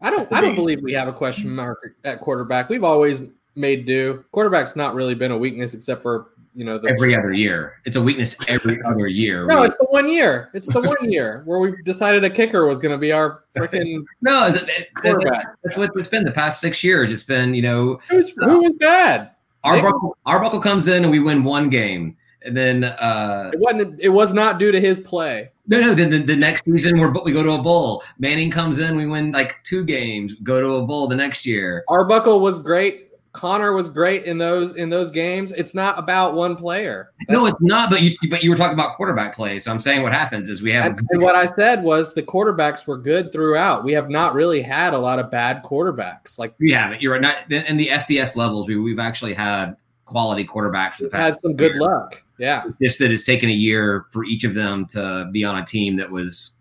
[0.00, 0.30] I don't.
[0.32, 2.68] I don't biggest- believe we have a question mark at quarterback.
[2.68, 3.22] We've always
[3.54, 4.24] made do.
[4.32, 7.96] Quarterback's not really been a weakness except for you know the Every other year, it's
[7.96, 8.36] a weakness.
[8.48, 9.46] Every other year.
[9.46, 10.50] No, We- it's the one year.
[10.54, 14.04] It's the one year where we decided a kicker was going to be our freaking
[14.20, 15.46] no, it's- it- that- quarterback.
[15.64, 17.10] that's what it's been the past six years.
[17.10, 19.30] It's been you know Who's, who was bad?
[19.64, 24.00] Arbuckle, Arbuckle comes in and we win one game, and then uh It wasn't.
[24.00, 25.50] It was not due to his play.
[25.68, 28.02] no, no, then the, the next season we're we go to a bowl.
[28.18, 31.84] Manning comes in, we win like two games, go to a bowl the next year.
[31.88, 33.08] Arbuckle was great.
[33.32, 35.52] Conner was great in those in those games.
[35.52, 37.12] It's not about one player.
[37.30, 37.88] No, it's not.
[37.88, 40.60] But you but you were talking about quarterback play, so I'm saying what happens is
[40.60, 43.84] we have and, what I said was the quarterbacks were good throughout.
[43.84, 46.38] We have not really had a lot of bad quarterbacks.
[46.38, 47.00] Like we haven't.
[47.00, 47.22] You're right.
[47.22, 48.68] Not in the FBS levels.
[48.68, 51.88] We we've actually had quality quarterbacks for the we've past had some good year.
[51.88, 52.22] luck.
[52.38, 52.64] Yeah.
[52.82, 55.96] just that it's taken a year for each of them to be on a team
[55.96, 56.52] that was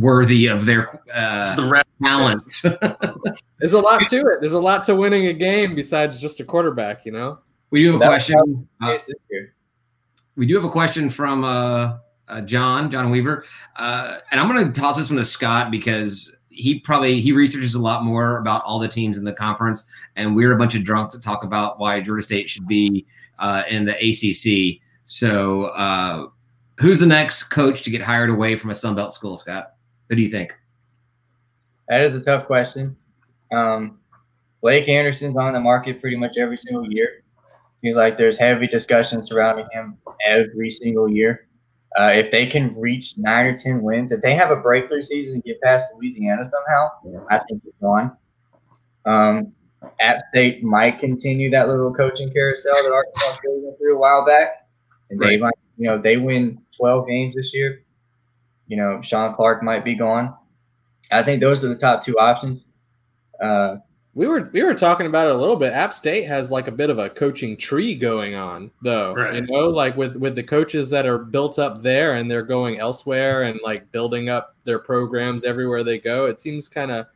[0.00, 1.86] worthy of their uh, the rest.
[2.02, 2.62] talent.
[3.58, 4.40] There's a lot to it.
[4.40, 7.38] There's a lot to winning a game besides just a quarterback, you know?
[7.70, 8.68] we do have a That- question.
[8.82, 9.54] Uh, Yes, this year.
[10.36, 13.44] we do have a question from uh, uh, John John Weaver,
[13.76, 17.74] uh, and I'm going to toss this one to Scott because he probably he researches
[17.74, 20.82] a lot more about all the teams in the conference, and we're a bunch of
[20.84, 23.06] drunks that talk about why Georgia State should be
[23.38, 24.80] uh, in the ACC.
[25.04, 26.28] So, uh,
[26.78, 29.72] who's the next coach to get hired away from a Sun Belt school, Scott?
[30.10, 30.54] Who do you think?
[31.88, 32.96] That is a tough question.
[33.52, 34.00] Um,
[34.60, 37.22] Blake Anderson's on the market pretty much every single year.
[37.80, 39.96] Seems like there's heavy discussion surrounding him
[40.26, 41.46] every single year.
[41.98, 45.34] Uh, if they can reach nine or ten wins, if they have a breakthrough season
[45.34, 46.88] and get past Louisiana somehow,
[47.30, 48.16] I think it's gone.
[49.06, 49.52] Um,
[50.00, 54.68] App State might continue that little coaching carousel that Arkansas went through a while back,
[55.08, 57.82] and they might, you know, they win 12 games this year.
[58.70, 60.32] You know, Shawn Clark might be gone.
[61.10, 62.64] I think those are the top two options.
[63.42, 63.76] Uh,
[64.14, 65.72] We were we were talking about it a little bit.
[65.72, 69.14] App State has like a bit of a coaching tree going on, though.
[69.14, 69.34] Right.
[69.34, 72.80] You know, like with with the coaches that are built up there and they're going
[72.80, 76.26] elsewhere and like building up their programs everywhere they go.
[76.26, 77.06] It seems kind of,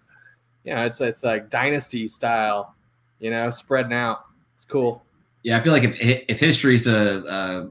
[0.62, 2.76] yeah, it's it's like dynasty style,
[3.18, 4.26] you know, spreading out.
[4.54, 5.02] It's cool.
[5.42, 7.66] Yeah, I feel like if if history's a, uh,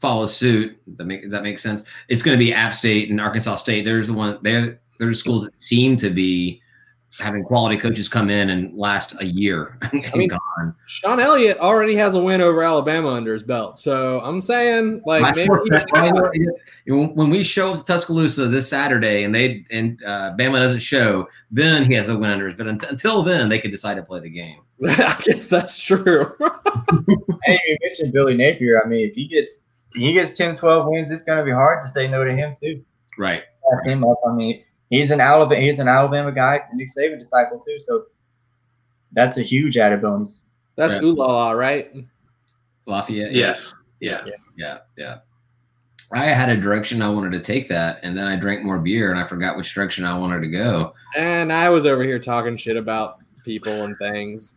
[0.00, 1.84] follow suit, that make, does that make sense?
[2.08, 3.84] It's going to be App State and Arkansas State.
[3.84, 4.80] There's the one there.
[4.98, 6.60] There's schools that seem to be
[7.18, 10.74] having quality coaches come in and last a year and I mean, gone.
[10.86, 15.22] Shawn Elliott already has a win over Alabama under his belt, so I'm saying like
[15.22, 16.30] My maybe fourth- I know-
[17.14, 21.26] when we show up to Tuscaloosa this Saturday and they and uh, Bama doesn't show,
[21.50, 22.56] then he has a win under his.
[22.58, 24.60] But until then, they can decide to play the game.
[24.86, 26.34] I guess that's true.
[27.44, 28.82] Hey, you mentioned Billy Napier.
[28.84, 31.50] I mean, if he gets if he gets 10, 12 wins, it's going to be
[31.50, 32.82] hard to say no to him too.
[33.16, 33.42] Right.
[33.70, 34.18] Back him up.
[34.26, 37.78] I mean, he's an Alabama he's an Alabama guy, Nick Saban disciple too.
[37.86, 38.04] So
[39.12, 40.40] that's a huge added bonus.
[40.76, 41.04] That's Right.
[41.04, 41.92] ooh la la, right?
[42.86, 43.32] Lafayette.
[43.32, 43.74] Yes.
[44.00, 44.24] Yeah.
[44.56, 44.78] Yeah.
[44.96, 45.18] Yeah.
[46.12, 49.10] I had a direction I wanted to take that, and then I drank more beer,
[49.10, 50.94] and I forgot which direction I wanted to go.
[51.16, 54.54] And I was over here talking shit about people and things.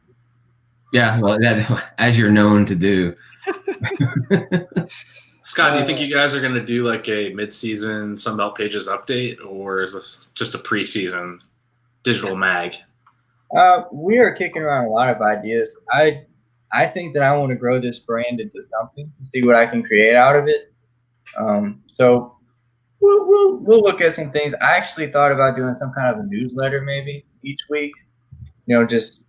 [0.93, 3.15] Yeah, well, that, as you're known to do.
[5.43, 8.55] Scott, do you think Uh, you guys are going to do like a mid-season Sunbelt
[8.55, 11.39] Pages update, or is this just a preseason
[12.03, 12.75] digital mag?
[13.55, 15.77] Uh, we are kicking around a lot of ideas.
[15.91, 16.25] I
[16.71, 19.83] I think that I want to grow this brand into something, see what I can
[19.83, 20.73] create out of it.
[21.37, 22.37] Um, so
[23.01, 24.53] we'll, we'll we'll look at some things.
[24.61, 27.91] I actually thought about doing some kind of a newsletter maybe each week.
[28.67, 29.25] You know, just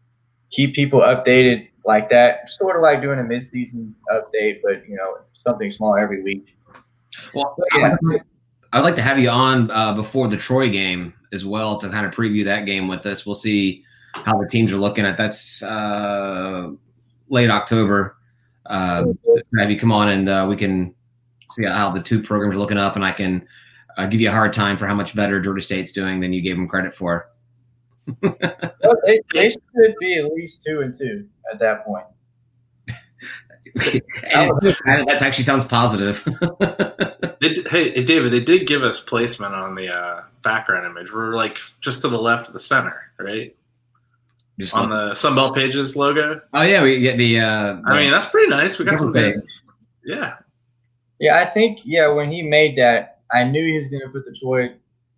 [0.50, 2.50] keep people updated like that.
[2.50, 6.56] Sort of like doing a mid-season update, but you know, something small every week.
[7.34, 7.96] Well, Yeah.
[8.74, 12.06] I'd like to have you on uh, before the Troy game as well to kind
[12.06, 13.26] of preview that game with us.
[13.26, 15.18] We'll see how the teams are looking at.
[15.18, 16.70] That's uh,
[17.28, 18.16] late October.
[18.64, 19.06] Uh,
[19.58, 20.94] have you come on and uh, we can
[21.50, 23.46] see how the two programs are looking up, and I can
[23.98, 26.40] uh, give you a hard time for how much better Georgia State's doing than you
[26.40, 27.28] gave them credit for.
[28.22, 32.04] Well, they, they should be at least two and two at that point.
[33.74, 36.26] And it's- that actually sounds positive.
[37.40, 41.12] They did, hey, David, they did give us placement on the uh, background image.
[41.12, 43.56] We're like just to the left of the center, right?
[44.60, 46.40] Just On like- the Sunbelt Pages logo.
[46.54, 47.40] oh yeah, we get the.
[47.40, 48.78] Uh, I mean, that's pretty nice.
[48.78, 49.42] We got some Double good.
[50.04, 50.36] Yeah.
[51.18, 52.06] Yeah, I think yeah.
[52.06, 54.72] When he made that, I knew he was going to put the Troy.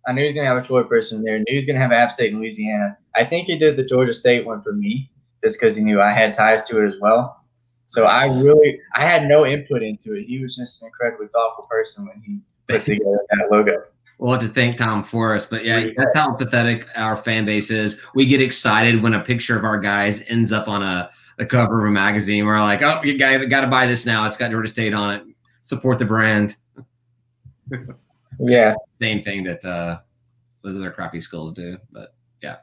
[0.07, 1.35] I knew he was going to have a Troy person there.
[1.35, 2.97] I knew he was going to have App State in Louisiana.
[3.15, 5.09] I think he did the Georgia State one for me
[5.43, 7.43] just because he knew I had ties to it as well.
[7.87, 10.25] So I really, I had no input into it.
[10.25, 13.83] He was just an incredibly thoughtful person when he put together that logo.
[14.17, 17.69] We'll have to thank Tom for us, but yeah, that's how pathetic our fan base
[17.69, 17.99] is.
[18.15, 21.81] We get excited when a picture of our guys ends up on a the cover
[21.81, 22.45] of a magazine.
[22.45, 24.25] We're like, oh, you got got to buy this now.
[24.25, 25.23] It's got Georgia State on it.
[25.63, 26.55] Support the brand.
[28.39, 29.99] Yeah, Same thing that uh,
[30.61, 32.57] those other crappy schools do, but yeah.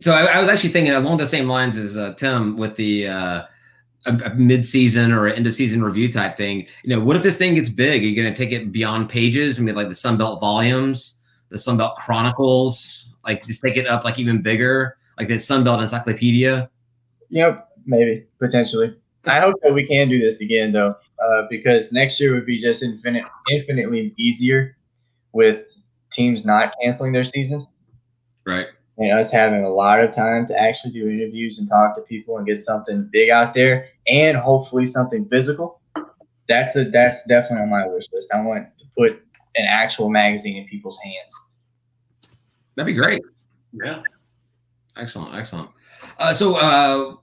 [0.00, 3.08] So I, I was actually thinking along the same lines as uh, Tim with the
[3.08, 3.42] uh,
[4.06, 6.66] a, a mid-season or end of season review type thing.
[6.82, 8.02] You know, what if this thing gets big?
[8.02, 9.58] Are you going to take it beyond pages?
[9.58, 14.18] I mean, like the Sunbelt volumes, the Sunbelt Chronicles, like just take it up like
[14.18, 16.70] even bigger, like the Sunbelt Encyclopedia.
[17.28, 18.96] you know, maybe potentially.
[19.24, 20.94] I hope that we can do this again though,
[21.26, 24.76] uh, because next year would be just infinite, infinitely easier
[25.32, 25.64] with
[26.10, 27.66] teams not canceling their seasons.
[28.46, 28.66] Right.
[28.98, 32.38] and us having a lot of time to actually do interviews and talk to people
[32.38, 35.80] and get something big out there and hopefully something physical.
[36.48, 38.32] That's a that's definitely on my wish list.
[38.32, 39.20] I want to put
[39.56, 42.36] an actual magazine in people's hands.
[42.76, 43.20] That'd be great.
[43.72, 44.00] Yeah.
[44.96, 45.70] Excellent, excellent.
[46.18, 47.16] Uh, so, uh,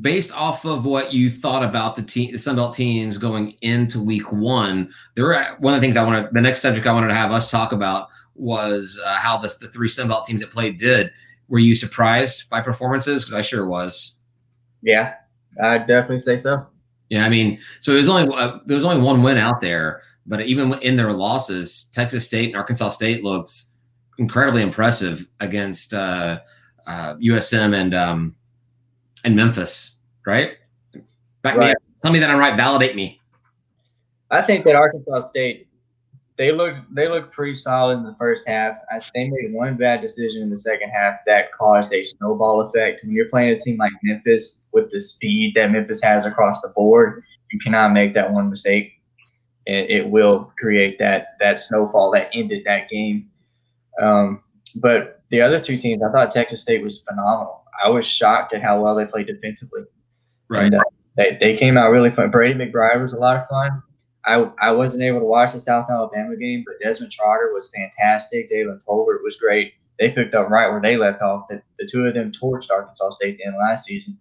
[0.00, 4.30] based off of what you thought about the team, the Sunbelt teams going into Week
[4.30, 6.28] One, there were one of the things I wanted.
[6.32, 9.68] The next subject I wanted to have us talk about was uh, how this, the
[9.68, 11.10] three Sunbelt teams that played did.
[11.48, 13.24] Were you surprised by performances?
[13.24, 14.16] Because I sure was.
[14.82, 15.14] Yeah,
[15.60, 16.66] I'd definitely say so.
[17.08, 20.42] Yeah, I mean, so there's only uh, there was only one win out there, but
[20.42, 23.70] even in their losses, Texas State and Arkansas State looks
[24.18, 26.40] incredibly impressive against uh,
[26.86, 28.36] uh, USM and um,
[29.24, 29.94] and Memphis.
[30.26, 30.52] Right?
[31.42, 31.76] Back me Right.
[31.76, 31.82] up.
[32.02, 32.56] Tell me that I'm right.
[32.56, 33.20] Validate me.
[34.30, 35.68] I think that Arkansas State
[36.38, 38.78] they looked they looked pretty solid in the first half.
[38.90, 43.02] I, they made one bad decision in the second half that caused a snowball effect.
[43.02, 46.68] When you're playing a team like Memphis with the speed that Memphis has across the
[46.68, 48.92] board, you cannot make that one mistake.
[49.66, 53.28] It, it will create that that snowfall that ended that game.
[54.00, 54.42] Um,
[54.76, 57.57] but the other two teams, I thought Texas State was phenomenal.
[57.82, 59.82] I was shocked at how well they played defensively.
[60.48, 60.66] Right.
[60.66, 60.80] And, uh,
[61.16, 62.30] they, they came out really fun.
[62.30, 63.82] Brady McBride was a lot of fun.
[64.24, 68.50] I, I wasn't able to watch the South Alabama game, but Desmond Trotter was fantastic.
[68.50, 69.72] Jalen Tolbert was great.
[69.98, 71.46] They picked up right where they left off.
[71.48, 74.18] The, the two of them torched Arkansas State in the last season.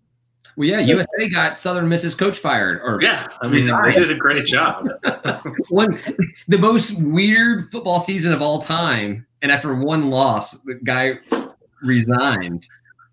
[0.56, 3.28] Well, yeah, USA got Southern Miss's coach fired, or Yeah.
[3.42, 4.88] I mean, they did a great job.
[5.70, 6.00] one
[6.48, 9.28] the most weird football season of all time.
[9.44, 11.20] And after one loss, the guy
[11.84, 12.64] resigned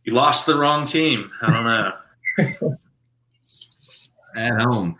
[0.05, 1.31] You lost the wrong team.
[1.43, 2.75] I don't know.
[4.37, 4.97] at home.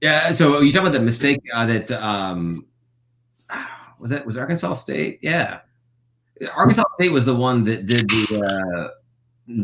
[0.00, 0.32] Yeah.
[0.32, 2.66] So you talk about the mistake uh, that um,
[3.98, 5.20] was that was Arkansas State?
[5.22, 5.60] Yeah,
[6.54, 8.88] Arkansas State was the one that did the uh,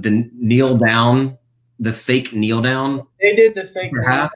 [0.00, 1.38] the kneel down,
[1.78, 3.06] the fake kneel down.
[3.20, 3.92] They did the fake.
[4.06, 4.30] half.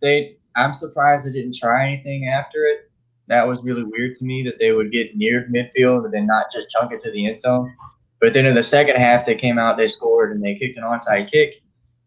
[0.00, 0.36] They.
[0.54, 2.90] I'm surprised they didn't try anything after it.
[3.28, 6.46] That was really weird to me that they would get near midfield and then not
[6.52, 7.74] just chunk it to the end zone.
[8.22, 10.84] But then in the second half, they came out, they scored, and they kicked an
[10.84, 11.60] onside kick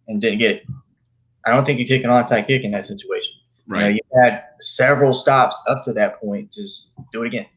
[0.07, 0.63] and didn't get.
[1.45, 3.33] I don't think you kick an onside kick in that situation.
[3.67, 6.53] You know, you had several stops up to that point.
[6.53, 7.47] Just do it again.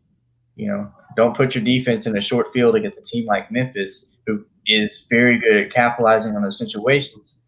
[0.57, 4.11] You know, don't put your defense in a short field against a team like Memphis,
[4.27, 7.39] who is very good at capitalizing on those situations.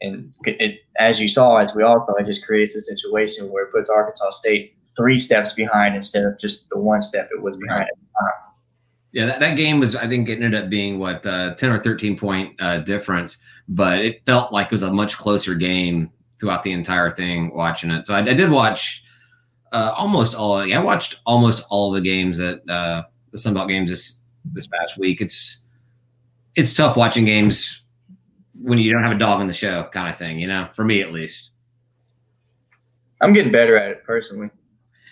[0.00, 3.64] And it, as you saw, as we all saw, it just creates a situation where
[3.64, 7.56] it puts Arkansas State three steps behind instead of just the one step it was
[7.56, 7.88] behind.
[9.12, 11.78] Yeah, that, that game was, I think, it ended up being what uh, ten or
[11.78, 16.62] thirteen point uh, difference, but it felt like it was a much closer game throughout
[16.62, 17.52] the entire thing.
[17.52, 19.02] Watching it, so I, I did watch
[19.72, 20.56] uh, almost all.
[20.56, 25.20] I watched almost all the games at uh, the Sunbelt games this this past week.
[25.20, 25.64] It's
[26.54, 27.82] it's tough watching games
[28.62, 30.38] when you don't have a dog in the show, kind of thing.
[30.38, 31.50] You know, for me at least.
[33.20, 34.50] I'm getting better at it personally.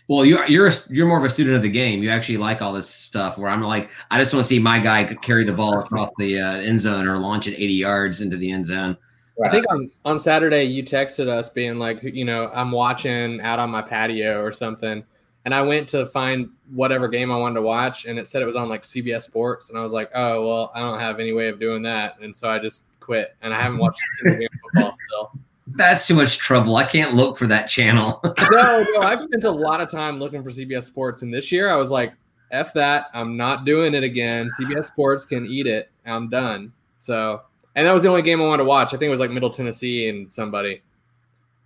[0.09, 2.03] Well, you're you're a, you're more of a student of the game.
[2.03, 3.37] You actually like all this stuff.
[3.37, 6.41] Where I'm like, I just want to see my guy carry the ball across the
[6.41, 8.97] uh, end zone or launch it 80 yards into the end zone.
[9.45, 13.59] I think on, on Saturday you texted us being like, you know, I'm watching out
[13.59, 15.05] on my patio or something.
[15.45, 18.47] And I went to find whatever game I wanted to watch and it said it
[18.47, 19.71] was on like CBS Sports.
[19.71, 22.17] And I was like, oh, well, I don't have any way of doing that.
[22.21, 25.41] And so I just quit and I haven't watched a single game of football still.
[25.77, 26.77] That's too much trouble.
[26.77, 28.21] I can't look for that channel.
[28.51, 31.23] No, no, I've spent a lot of time looking for CBS Sports.
[31.23, 32.15] And this year I was like,
[32.51, 33.07] F that.
[33.13, 34.49] I'm not doing it again.
[34.59, 35.91] CBS Sports can eat it.
[36.07, 36.73] I'm done.
[36.97, 37.43] So,
[37.77, 38.89] and that was the only game I wanted to watch.
[38.89, 40.83] I think it was like Middle Tennessee and somebody.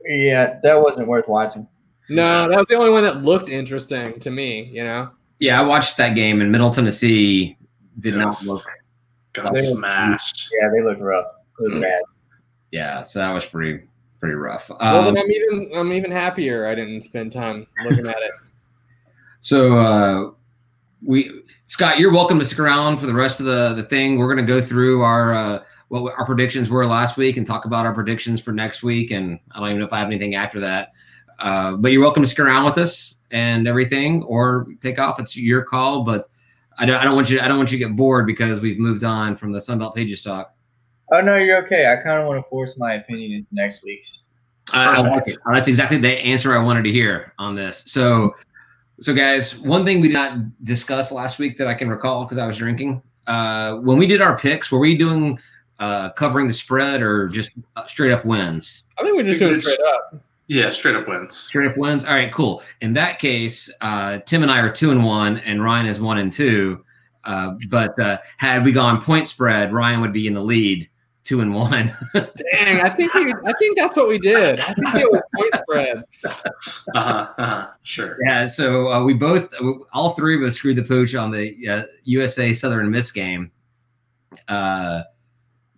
[0.05, 1.69] Yeah, that wasn't worth watching.
[2.09, 5.11] No, that was the only one that looked interesting to me, you know?
[5.43, 7.57] yeah, I watched that game and Middle Tennessee
[7.99, 8.47] did not Yes.
[8.47, 8.63] look.
[9.33, 10.51] Got smashed.
[10.53, 11.27] Yeah, they looked rough.
[11.59, 11.83] It was mm.
[11.83, 12.03] bad.
[12.71, 13.85] Yeah, so that was pretty
[14.23, 14.71] pretty rough.
[14.71, 18.31] well, Um, then I'm even I'm even happier I didn't spend time looking at it.
[19.45, 20.31] So uh,
[21.05, 24.17] we Scott, you're welcome to stick around for the rest of the the thing.
[24.17, 27.65] We're going to go through our uh, what our predictions were last week and talk
[27.65, 29.11] about our predictions for next week.
[29.11, 30.93] And I don't even know if I have anything after that.
[31.41, 35.19] Uh, but you're welcome to stick around with us and everything, or take off.
[35.19, 36.05] It's your call.
[36.05, 36.29] But
[36.79, 38.79] I don't I don't want you I don't want you to get bored because we've
[38.79, 40.55] moved on from the Sunbelt Pages talk.
[41.13, 41.93] Oh no, you're okay.
[41.93, 44.03] I kind of want to force my opinion into next week.
[44.73, 45.37] I, I like it.
[45.53, 47.85] That's exactly the answer I wanted to hear on this.
[47.87, 48.35] So,
[49.01, 52.39] so guys, one thing we did not discuss last week that I can recall because
[52.39, 53.03] I was drinking.
[53.27, 55.39] Uh, when we did our picks, were we doing
[55.81, 58.85] uh, covering the spread or just uh, straight up wins?
[58.99, 60.23] I think we just do it straight up.
[60.49, 61.37] Yeah, straight up wins.
[61.37, 62.05] Straight up wins.
[62.05, 62.63] All right, cool.
[62.81, 66.19] In that case, uh, Tim and I are two and one, and Ryan is one
[66.19, 66.85] and two.
[67.25, 70.89] Uh, but uh, had we gone point spread, Ryan would be in the lead,
[71.25, 71.97] two and one.
[72.15, 74.61] Dang, I think we, I think that's what we did.
[74.61, 76.05] I think it was point spread.
[76.95, 77.71] Uh-huh, uh-huh.
[77.83, 78.17] Sure.
[78.25, 79.49] Yeah, so uh, we both,
[79.93, 83.51] all three of us screwed the pooch on the uh, USA Southern Miss game.
[84.49, 85.03] Uh,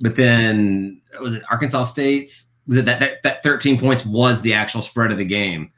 [0.01, 2.47] but then was it Arkansas State's?
[2.67, 5.73] Was it that, that that 13 points was the actual spread of the game?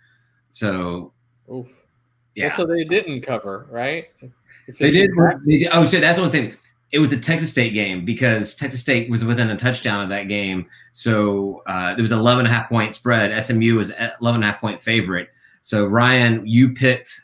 [0.50, 1.12] So
[1.52, 1.84] Oof.
[2.34, 4.08] yeah, Well, so they didn't cover, right?
[4.78, 5.10] They did.
[5.44, 6.54] They did oh, so that's what I'm saying.
[6.92, 10.28] It was a Texas State game because Texas State was within a touchdown of that
[10.28, 10.66] game.
[10.92, 13.42] So uh, there was an 11 and a half point spread.
[13.42, 15.28] SMU was at 11 and a half point favorite.
[15.62, 17.20] So Ryan, you picked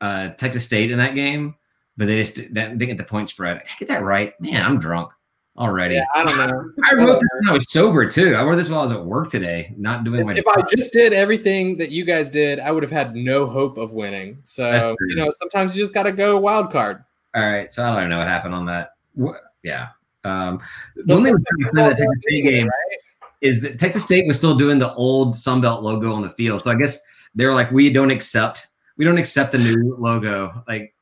[0.00, 1.54] uh, Texas State in that game,
[1.96, 3.56] but they just didn't get the point spread.
[3.56, 4.38] I get that right?
[4.40, 5.10] Man, I'm drunk
[5.58, 5.96] already.
[5.96, 6.72] Yeah, I don't know.
[6.90, 8.34] I wrote this when I was sober too.
[8.34, 10.34] I wrote this while I was at work today, not doing my.
[10.34, 13.76] If I just did everything that you guys did, I would have had no hope
[13.76, 14.38] of winning.
[14.44, 17.04] So you know, sometimes you just got to go wild card.
[17.34, 18.92] All right, so I don't know what happened on that.
[19.18, 19.88] Wha- Yeah.
[20.24, 20.60] Um,
[20.96, 22.98] Just one thing like that's that Texas State does game right?
[23.40, 26.62] is that Texas State was still doing the old Sunbelt logo on the field.
[26.62, 27.00] So I guess
[27.34, 30.64] they're like, we don't accept, we don't accept the new logo.
[30.66, 30.94] Like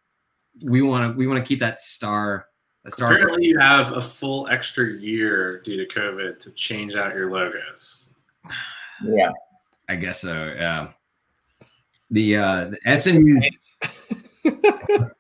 [0.65, 2.47] we want to, we want to keep that star,
[2.85, 3.13] a star.
[3.13, 8.07] Apparently, you have a full extra year due to COVID to change out your logos.
[9.05, 9.31] Yeah.
[9.89, 10.53] I guess so.
[10.57, 10.89] Yeah.
[12.11, 13.41] The uh, the SMU,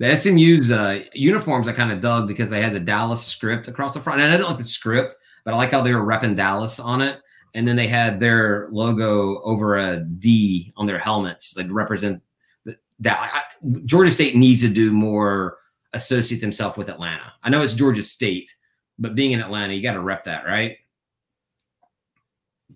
[0.00, 3.92] the SMU's uh, uniforms I kind of dug because they had the Dallas script across
[3.92, 4.22] the front.
[4.22, 7.02] And I don't like the script, but I like how they were repping Dallas on
[7.02, 7.20] it.
[7.54, 12.22] And then they had their logo over a D on their helmets, like represent
[13.00, 13.44] that.
[13.84, 15.58] Georgia State needs to do more
[15.92, 17.34] associate themselves with Atlanta.
[17.42, 18.48] I know it's Georgia State,
[18.98, 20.78] but being in Atlanta, you got to rep that, right?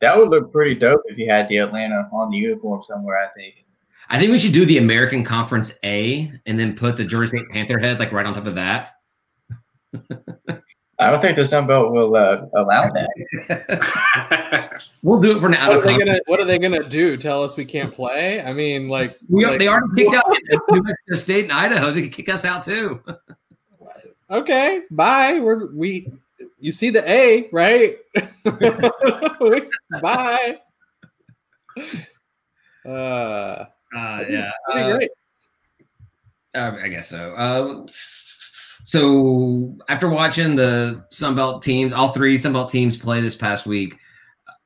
[0.01, 3.19] That would look pretty dope if you had the Atlanta on the uniform somewhere.
[3.19, 3.64] I think.
[4.09, 7.49] I think we should do the American Conference A and then put the Georgia State
[7.51, 8.91] Panther head like right on top of that.
[10.99, 14.83] I don't think the Sun Belt will uh, allow that.
[15.03, 15.69] we'll do it for now.
[15.69, 17.17] What are, they gonna, what are they gonna do?
[17.17, 18.41] Tell us we can't play?
[18.43, 20.25] I mean, like, we, like they already kicked out
[20.71, 21.91] New Mexico State and Idaho.
[21.91, 23.03] They could kick us out too.
[24.31, 25.41] okay, bye.
[25.41, 26.13] We're we.
[26.61, 27.99] You see the A, right?
[30.01, 30.61] bye.
[32.87, 33.65] Uh,
[33.95, 35.11] uh yeah, uh, great.
[36.55, 37.35] Uh, I guess so.
[37.35, 37.87] Uh,
[38.87, 43.97] so after watching the Sunbelt teams, all three Sunbelt teams play this past week,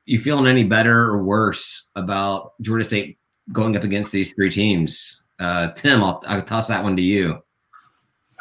[0.05, 3.17] you feeling any better or worse about Georgia State
[3.53, 5.21] going up against these three teams?
[5.39, 7.39] Uh, Tim, I'll, I'll toss that one to you.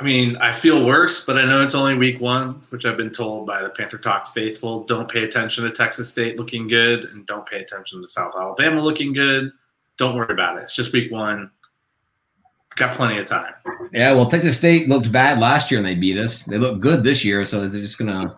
[0.00, 3.10] I mean, I feel worse, but I know it's only week one, which I've been
[3.10, 4.84] told by the Panther Talk faithful.
[4.84, 8.80] Don't pay attention to Texas State looking good, and don't pay attention to South Alabama
[8.80, 9.50] looking good.
[9.98, 10.62] Don't worry about it.
[10.62, 11.50] It's just week one.
[12.76, 13.52] Got plenty of time.
[13.92, 16.44] Yeah, well, Texas State looked bad last year and they beat us.
[16.44, 18.36] They look good this year, so is it just gonna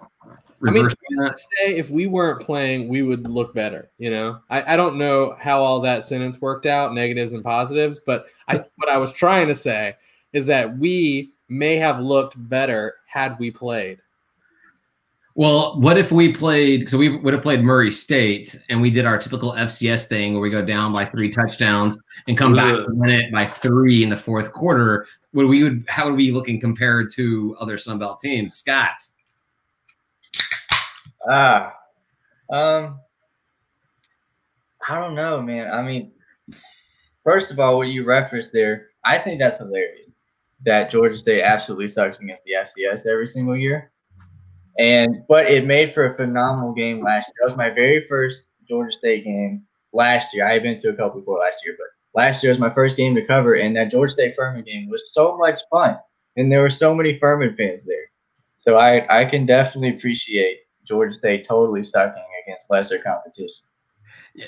[0.61, 0.95] reverse?
[0.95, 3.91] I mean, say if we weren't playing, we would look better.
[3.99, 7.99] You know, I, I don't know how all that sentence worked out, negatives and positives,
[7.99, 9.97] but I what I was trying to say
[10.33, 14.01] is that we may have looked better had we played.
[15.41, 16.91] Well, what if we played?
[16.91, 20.43] So we would have played Murray State, and we did our typical FCS thing where
[20.43, 24.11] we go down by three touchdowns and come back and win it by three in
[24.11, 25.07] the fourth quarter.
[25.33, 28.57] Would we would how would we be looking compared to other Sunbelt teams?
[28.57, 29.03] Scott.
[31.27, 31.75] Ah,
[32.51, 33.01] um,
[34.87, 35.73] I don't know, man.
[35.73, 36.13] I mean,
[37.25, 40.13] first of all, what you referenced there, I think that's hilarious.
[40.67, 43.91] That Georgia State absolutely sucks against the FCS every single year.
[44.79, 47.35] And but it made for a phenomenal game last year.
[47.41, 50.47] That was my very first Georgia State game last year.
[50.47, 51.87] I had been to a couple before last year, but
[52.19, 55.13] last year was my first game to cover, and that Georgia State Furman game was
[55.13, 55.99] so much fun,
[56.37, 58.11] and there were so many Furman fans there.
[58.57, 63.65] So I I can definitely appreciate Georgia State totally sucking against lesser competition.
[64.35, 64.47] Yeah.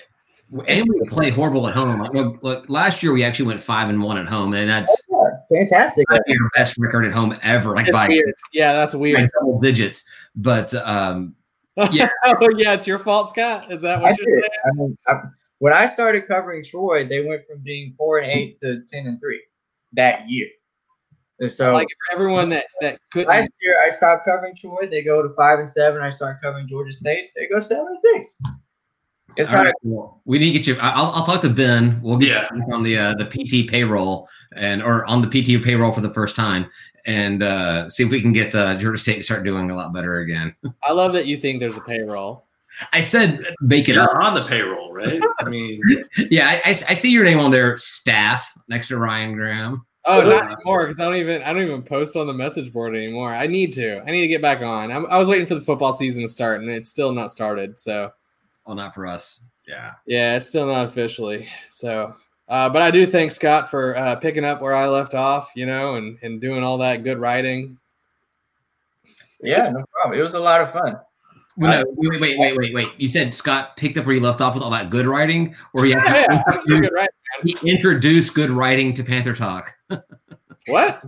[0.67, 2.03] And we play horrible at home.
[2.13, 5.59] Look, look, last year we actually went five and one at home, and that's yeah,
[5.59, 6.05] fantastic.
[6.27, 8.35] Your best record at home ever, like by weird.
[8.53, 9.31] yeah, that's weird.
[9.39, 10.05] double digits.
[10.37, 11.35] But um,
[11.91, 13.73] yeah, oh, yeah, it's your fault, Scott.
[13.73, 14.51] Is that what I you're saying?
[14.65, 15.21] I mean, I,
[15.59, 19.19] when I started covering Troy, they went from being four and eight to ten and
[19.21, 19.43] three
[19.95, 20.49] that year.
[21.39, 24.87] And so, like for everyone that that could last year, I stopped covering Troy.
[24.89, 26.03] They go to five and seven.
[26.03, 27.31] I start covering Georgia State.
[27.35, 28.41] They go seven and six.
[29.37, 29.67] It's not.
[29.67, 30.77] Right, well, we need to get you.
[30.81, 32.01] I'll, I'll talk to Ben.
[32.03, 32.49] We'll get yeah.
[32.55, 36.13] you on the uh, the PT payroll and or on the PT payroll for the
[36.13, 36.71] first time,
[37.07, 39.93] and uh, see if we can get uh, Georgia State to start doing a lot
[39.93, 40.55] better again.
[40.85, 42.47] I love that you think there's a payroll.
[42.93, 44.23] I said make it You're up.
[44.23, 45.23] on the payroll, right?
[45.41, 45.81] I mean,
[46.31, 49.85] yeah, I, I, I, see your name on their staff next to Ryan Graham.
[50.05, 52.97] Oh, not anymore because I don't even I don't even post on the message board
[52.97, 53.33] anymore.
[53.33, 54.03] I need to.
[54.03, 54.91] I need to get back on.
[54.91, 57.79] I'm, i was waiting for the football season to start, and it's still not started.
[57.79, 58.11] So,
[58.67, 59.43] well, not for us.
[59.67, 61.49] Yeah, yeah, it's still not officially.
[61.71, 62.13] So,
[62.49, 65.53] uh, but I do thank Scott for uh, picking up where I left off.
[65.55, 67.79] You know, and and doing all that good writing.
[69.41, 70.19] Yeah, no problem.
[70.19, 70.97] It was a lot of fun.
[71.57, 72.89] Well, no, wait, wait, wait, wait, wait.
[72.97, 75.85] You said Scott picked up where you left off with all that good writing, or
[75.85, 79.75] he, yeah, introduced, good writing, he introduced good writing to Panther Talk.
[80.67, 81.03] what?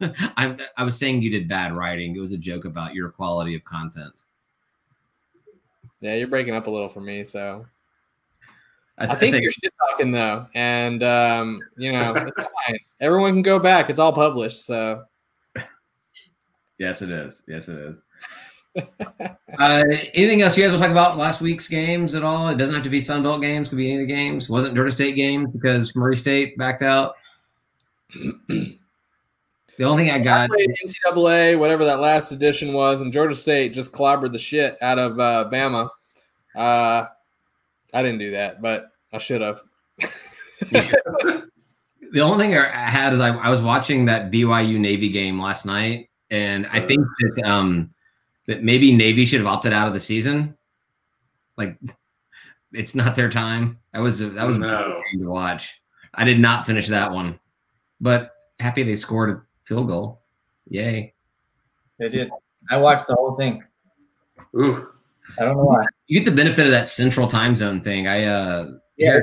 [0.00, 2.14] I, I was saying you did bad writing.
[2.14, 4.26] It was a joke about your quality of content.
[6.00, 7.66] Yeah, you're breaking up a little for me, so
[8.98, 12.36] I, th- I think I you're shit talking though, and um, you know it's
[12.66, 12.78] fine.
[13.00, 14.64] Everyone can go back; it's all published.
[14.64, 15.04] So,
[16.78, 17.42] yes, it is.
[17.46, 18.02] Yes, it is.
[19.58, 19.82] uh,
[20.14, 22.48] anything else you guys want to talk about last week's games at all?
[22.48, 24.48] It doesn't have to be Sunbelt games; could be any of the games.
[24.48, 27.14] Wasn't Georgia State games because Murray State backed out.
[29.78, 33.72] the only thing I got I NCAA, whatever that last edition was, and Georgia State
[33.72, 35.88] just clobbered the shit out of uh, Bama.
[36.56, 37.06] Uh,
[37.94, 39.60] I didn't do that, but I should have.
[40.60, 45.64] the only thing I had is I, I was watching that BYU Navy game last
[45.64, 47.94] night, and I think that um,
[48.46, 50.56] that maybe Navy should have opted out of the season.
[51.56, 51.78] Like,
[52.72, 53.78] it's not their time.
[53.92, 55.00] That was that was no.
[55.18, 55.80] to watch.
[56.14, 57.38] I did not finish that one,
[58.00, 60.22] but happy they scored a field goal.
[60.68, 61.14] Yay!
[61.98, 62.30] They did.
[62.70, 63.62] I watched the whole thing.
[64.56, 64.88] Ooh.
[65.38, 65.84] I don't know why.
[66.06, 68.08] You get the benefit of that central time zone thing.
[68.08, 69.20] I uh yeah.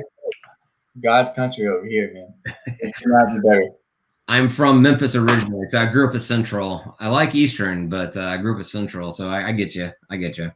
[1.03, 2.55] God's country over here, man.
[2.79, 3.69] It cannot be better.
[4.27, 6.95] I'm from Memphis originally, so I grew up at Central.
[6.99, 9.91] I like Eastern, but uh, I grew up at Central, so I, I get you.
[10.09, 10.51] I get you.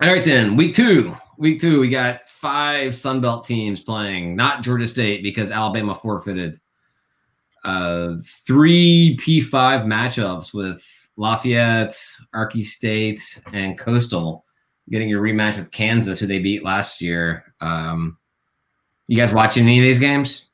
[0.00, 1.16] All right, then week two.
[1.38, 4.36] Week two, we got five Sun Belt teams playing.
[4.36, 6.58] Not Georgia State because Alabama forfeited.
[7.64, 10.82] Uh, three P5 matchups with
[11.16, 11.96] Lafayette,
[12.34, 14.44] Arky State, and Coastal
[14.90, 17.54] getting your rematch with Kansas, who they beat last year.
[17.60, 18.18] Um,
[19.08, 20.46] you guys watching any of these games?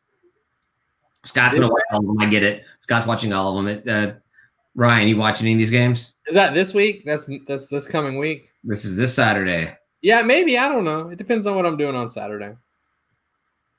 [1.25, 2.21] Scott's gonna watch all of them.
[2.21, 2.65] I get it.
[2.81, 3.77] Scott's watching all of them.
[3.77, 4.15] It, uh,
[4.75, 6.13] Ryan, you watching any of these games?
[6.27, 7.03] Is that this week?
[7.05, 8.53] That's that's this coming week.
[8.63, 9.77] This is this Saturday.
[10.03, 10.57] Yeah, maybe.
[10.57, 11.09] I don't know.
[11.09, 12.55] It depends on what I'm doing on Saturday.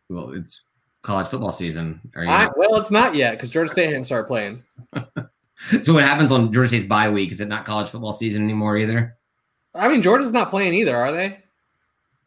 [0.09, 0.61] Well, it's
[1.01, 1.99] college football season.
[2.15, 4.63] Are you I, well, it's not yet because Georgia State hasn't started playing.
[5.83, 7.31] so what happens on Georgia State's bye week?
[7.31, 9.15] Is it not college football season anymore either?
[9.75, 11.39] I mean, Georgia's not playing either, are they?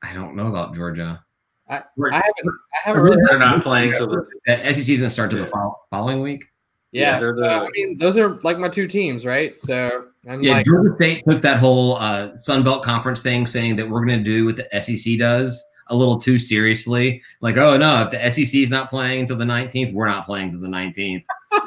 [0.02, 1.24] I don't know about Georgia.
[1.68, 1.80] I, I
[2.14, 2.24] haven't.
[2.46, 3.22] I haven't really.
[3.28, 6.44] They're not playing till the The SEC doesn't start till the following week.
[6.90, 9.58] Yeah, Yeah, they're so, I mean, those are like my two teams, right?
[9.58, 13.76] So I'm Yeah, like, Georgia State took that whole uh, Sun Belt Conference thing, saying
[13.76, 17.22] that we're going to do what the SEC does a little too seriously.
[17.40, 20.46] Like, oh no, if the SEC is not playing until the 19th, we're not playing
[20.46, 21.24] until the 19th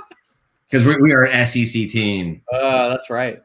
[0.70, 2.42] because we, we are an SEC team.
[2.52, 3.42] uh, that's right.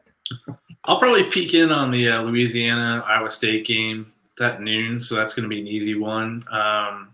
[0.85, 4.11] I'll probably peek in on the uh, Louisiana Iowa State game.
[4.31, 6.43] It's at noon, so that's going to be an easy one.
[6.49, 7.13] Um,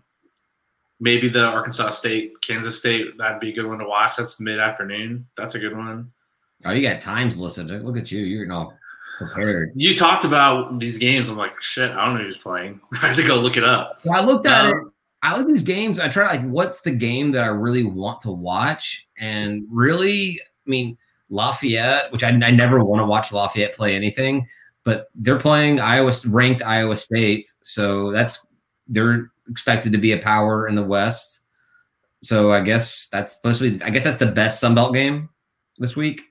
[1.00, 4.16] maybe the Arkansas State Kansas State that'd be a good one to watch.
[4.16, 5.26] That's mid afternoon.
[5.36, 6.10] That's a good one.
[6.64, 7.70] Oh, you got times listed.
[7.84, 8.20] Look at you.
[8.20, 8.74] You're not
[9.34, 9.72] prepared.
[9.74, 11.28] You talked about these games.
[11.28, 12.80] I'm like, shit, I don't know who's playing.
[13.02, 14.00] I had to go look it up.
[14.00, 14.74] So I looked at it.
[14.74, 14.92] Um,
[15.22, 15.98] I look at these games.
[15.98, 19.06] I try like, what's the game that I really want to watch?
[19.18, 20.96] And really, I mean,
[21.28, 24.46] Lafayette, which I, I never want to watch Lafayette play anything,
[24.84, 28.46] but they're playing Iowa ranked Iowa State, so that's
[28.86, 31.44] they're expected to be a power in the West.
[32.22, 33.84] So I guess that's supposed to be.
[33.84, 35.28] I guess that's the best Sun Belt game
[35.78, 36.22] this week.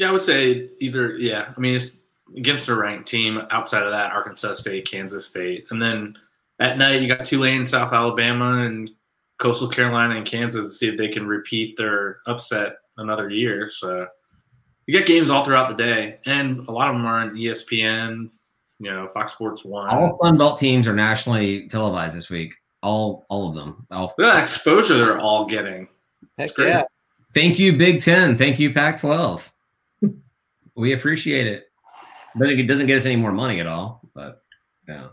[0.00, 1.18] Yeah, I would say either.
[1.18, 1.98] Yeah, I mean, it's
[2.34, 3.42] against a ranked team.
[3.50, 6.16] Outside of that, Arkansas State, Kansas State, and then
[6.58, 8.90] at night you got Tulane, South Alabama, and
[9.36, 13.68] Coastal Carolina and Kansas to see if they can repeat their upset another year.
[13.68, 14.06] So
[14.86, 18.32] you got games all throughout the day, and a lot of them are on ESPN.
[18.78, 19.90] You know, Fox Sports One.
[19.90, 22.54] All Sun Belt teams are nationally televised this week.
[22.82, 23.86] All all of them.
[23.90, 25.88] All, the exposure they're all getting.
[26.38, 26.68] That's great.
[26.68, 26.84] yeah.
[27.34, 28.38] Thank you, Big Ten.
[28.38, 29.52] Thank you, Pac 12.
[30.76, 31.66] We appreciate it.
[32.36, 34.00] But it doesn't get us any more money at all.
[34.14, 34.42] But
[34.88, 35.08] yeah.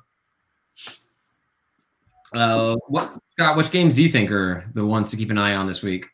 [2.33, 3.57] Uh, what Scott?
[3.57, 6.05] Which games do you think are the ones to keep an eye on this week?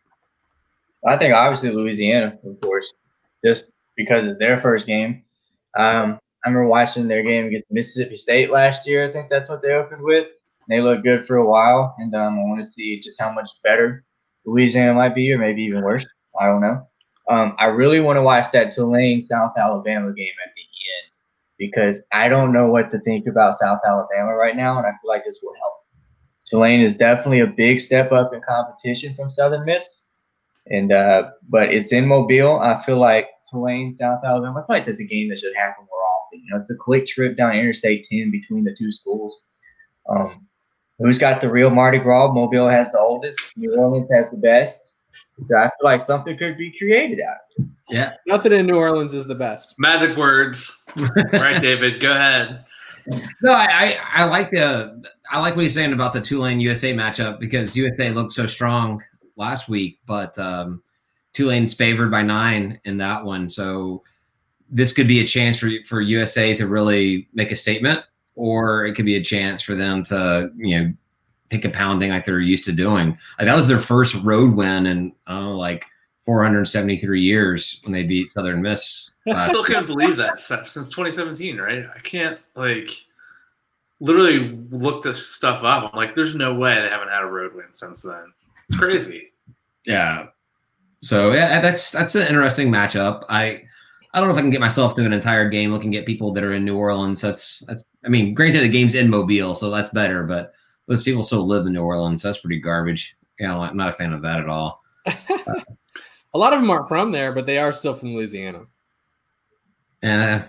[1.06, 2.94] I think obviously Louisiana, of course,
[3.44, 5.24] just because it's their first game.
[5.78, 9.08] Um, I remember watching their game against Mississippi State last year.
[9.08, 10.30] I think that's what they opened with.
[10.70, 13.50] They looked good for a while, and um, I want to see just how much
[13.64, 14.06] better
[14.46, 16.06] Louisiana might be, or maybe even worse.
[16.40, 16.88] I don't know.
[17.30, 21.14] Um, I really want to watch that Tulane South Alabama game at the end
[21.58, 25.10] because I don't know what to think about South Alabama right now, and I feel
[25.10, 25.74] like this will help.
[26.46, 30.04] Tulane is definitely a big step up in competition from Southern Miss,
[30.68, 32.60] and uh, but it's in Mobile.
[32.60, 34.60] I feel like Tulane South Alabama.
[34.60, 36.44] I feel like that's a game that should happen more often.
[36.44, 39.42] You know, it's a quick trip down Interstate 10 between the two schools.
[40.10, 40.48] Um,
[41.00, 42.34] who's got the real Mardi Gras?
[42.34, 43.40] Mobile has the oldest.
[43.56, 44.93] New Orleans has the best.
[45.44, 47.74] So I feel like something could be created out of this.
[47.90, 48.14] Yeah.
[48.26, 49.76] Nothing in New Orleans is the best.
[49.78, 50.86] Magic words,
[51.34, 52.00] right, David?
[52.00, 52.66] Go ahead.
[53.42, 56.94] No, I, I I like the I like what he's saying about the Tulane USA
[56.94, 59.02] matchup because USA looked so strong
[59.38, 60.82] last week, but um,
[61.34, 63.50] Tulane's favored by nine in that one.
[63.50, 64.04] So
[64.70, 68.02] this could be a chance for for USA to really make a statement,
[68.36, 70.94] or it could be a chance for them to you know
[71.54, 73.18] take a pounding like they're used to doing.
[73.38, 75.86] Like that was their first road win in I don't know like
[76.26, 79.12] 473 years when they beat Southern Miss.
[79.28, 81.86] I still couldn't believe that since 2017, right?
[81.94, 82.92] I can't like
[84.00, 85.92] literally look this stuff up.
[85.92, 88.34] I'm like, there's no way they haven't had a road win since then.
[88.68, 89.32] It's crazy.
[89.86, 90.28] Yeah.
[91.02, 93.24] So yeah, that's that's an interesting matchup.
[93.30, 93.64] I
[94.14, 96.32] I don't know if I can get myself through an entire game looking at people
[96.34, 97.20] that are in New Orleans.
[97.20, 100.54] That's that's I mean, granted the game's in Mobile, so that's better, but
[100.88, 103.18] those people still live in New Orleans, so that's pretty garbage.
[103.40, 104.82] Yeah, I'm not a fan of that at all.
[105.06, 108.66] A lot of them aren't from there, but they are still from Louisiana.
[110.02, 110.46] And uh,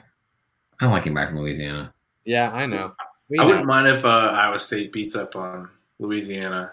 [0.80, 1.92] I don't like him back from Louisiana.
[2.24, 2.94] Yeah, I know.
[3.28, 3.48] We I know.
[3.48, 5.68] wouldn't mind if uh, Iowa State beats up on
[5.98, 6.72] Louisiana.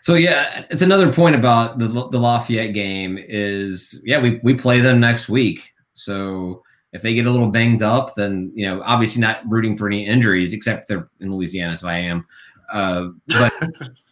[0.00, 4.80] So yeah, it's another point about the the Lafayette game is yeah we we play
[4.80, 5.72] them next week.
[5.94, 9.86] So if they get a little banged up, then you know obviously not rooting for
[9.86, 12.26] any injuries except they're in Louisiana, so I am.
[12.72, 13.52] Uh, but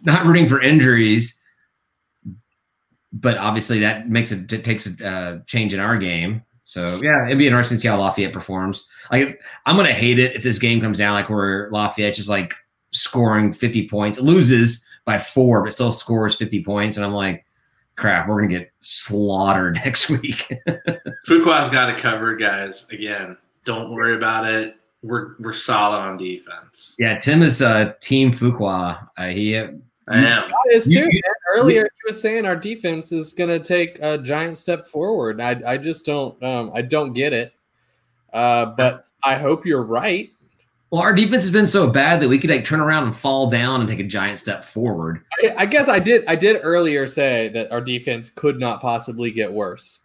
[0.03, 1.41] not rooting for injuries.
[3.13, 6.43] but obviously that makes it, it takes a uh, change in our game.
[6.65, 8.89] So yeah, it'd be interesting to see how Lafayette performs.
[9.13, 12.55] Like I'm gonna hate it if this game comes down like where Lafayette's just like
[12.93, 17.45] scoring 50 points, loses by four, but still scores 50 points, and I'm like,
[17.97, 20.49] crap, we're gonna get slaughtered next week.
[21.29, 22.89] Fuqua's got it covered, guys.
[22.91, 24.77] Again, don't worry about it.
[25.05, 26.97] We're we're solid on defense.
[26.99, 29.07] yeah, Tim is uh, team Fuqua.
[29.19, 30.49] Uh, he I am.
[30.49, 31.09] That is You- too.
[31.09, 31.21] man.
[31.57, 35.41] Earlier, you was saying our defense is going to take a giant step forward.
[35.41, 37.53] I, I just don't, um, I don't get it.
[38.33, 40.31] Uh, but I hope you're right.
[40.91, 43.49] well, our defense has been so bad that we could like turn around and fall
[43.49, 45.23] down and take a giant step forward.
[45.43, 46.25] I, I guess I did.
[46.27, 50.01] I did earlier say that our defense could not possibly get worse.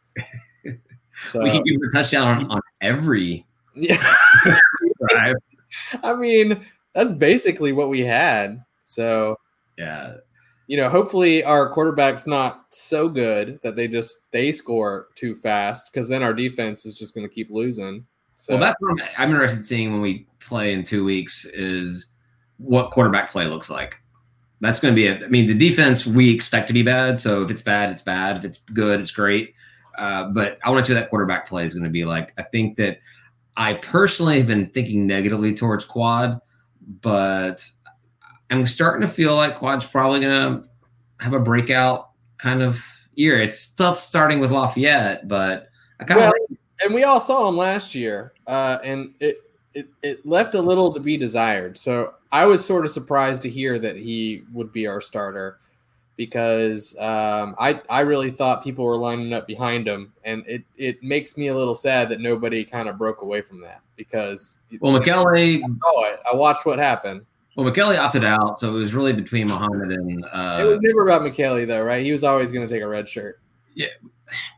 [1.26, 3.46] So we could give a touchdown on, on every
[3.76, 4.02] yeah,
[5.10, 5.36] drive.
[6.04, 8.64] I mean that's basically what we had.
[8.86, 9.36] So
[9.78, 10.16] Yeah,
[10.70, 15.92] you know, hopefully our quarterback's not so good that they just they score too fast
[15.92, 18.06] because then our defense is just going to keep losing.
[18.38, 21.46] So Well, that's what I'm, I'm interested in seeing when we play in two weeks
[21.46, 22.10] is
[22.58, 24.00] what quarterback play looks like.
[24.62, 25.24] That's going to be it.
[25.24, 27.20] I mean, the defense we expect to be bad.
[27.20, 28.38] So if it's bad, it's bad.
[28.38, 29.56] If it's good, it's great.
[29.98, 32.32] Uh, but I want to see what that quarterback play is going to be like.
[32.38, 33.00] I think that
[33.60, 36.40] I personally have been thinking negatively towards Quad,
[37.02, 37.70] but
[38.50, 40.64] I'm starting to feel like Quad's probably going to
[41.20, 42.82] have a breakout kind of
[43.16, 43.42] year.
[43.42, 45.68] It's tough starting with Lafayette, but
[46.00, 49.42] I kind of Well, and we all saw him last year, uh, and it,
[49.74, 51.78] it it left a little to be desired.
[51.78, 55.60] So I was sort of surprised to hear that he would be our starter
[56.20, 61.02] because um, I I really thought people were lining up behind him, and it it
[61.02, 64.92] makes me a little sad that nobody kind of broke away from that because well,
[64.92, 66.20] McKelly I saw it.
[66.30, 67.26] I watched what happened.
[67.56, 71.08] Well, McKelly opted out, so it was really between Muhammad and it uh, was never
[71.08, 72.04] about McKelly though, right?
[72.04, 73.40] He was always going to take a red shirt.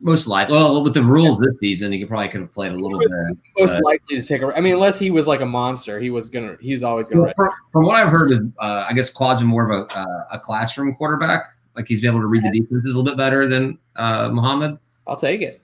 [0.01, 0.55] Most likely.
[0.55, 3.09] Well, with the rules this season, he could probably could have played a little bit.
[3.57, 4.47] Most But- likely to take a.
[4.55, 6.57] I mean, unless he was like a monster, he was gonna.
[6.59, 7.23] He's always gonna.
[7.23, 10.25] Well, from, from what I've heard, is uh, I guess Quad's more of a uh,
[10.33, 11.53] a classroom quarterback.
[11.75, 14.77] Like he's been able to read the defenses a little bit better than uh, Muhammad.
[15.07, 15.61] I'll take it.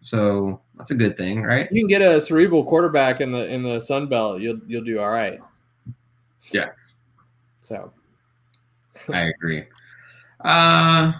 [0.00, 1.68] So that's a good thing, right?
[1.72, 5.00] you can get a cerebral quarterback in the in the Sun Belt, you'll you'll do
[5.00, 5.40] all right.
[6.52, 6.66] Yeah.
[7.60, 7.92] So
[9.12, 9.64] I agree.
[10.44, 11.12] Uh,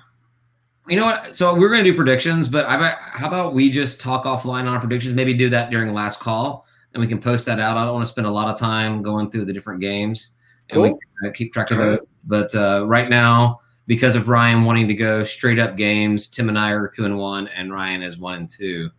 [0.88, 1.34] you know what?
[1.36, 4.60] So we're going to do predictions, but I bet, how about we just talk offline
[4.62, 5.14] on our predictions?
[5.14, 7.76] Maybe do that during the last call, and we can post that out.
[7.76, 10.32] I don't want to spend a lot of time going through the different games,
[10.70, 10.98] and we Cool.
[11.20, 11.98] can uh, keep track of those.
[12.24, 16.58] But uh, right now, because of Ryan wanting to go straight up games, Tim and
[16.58, 18.90] I are two and one, and Ryan is one and two.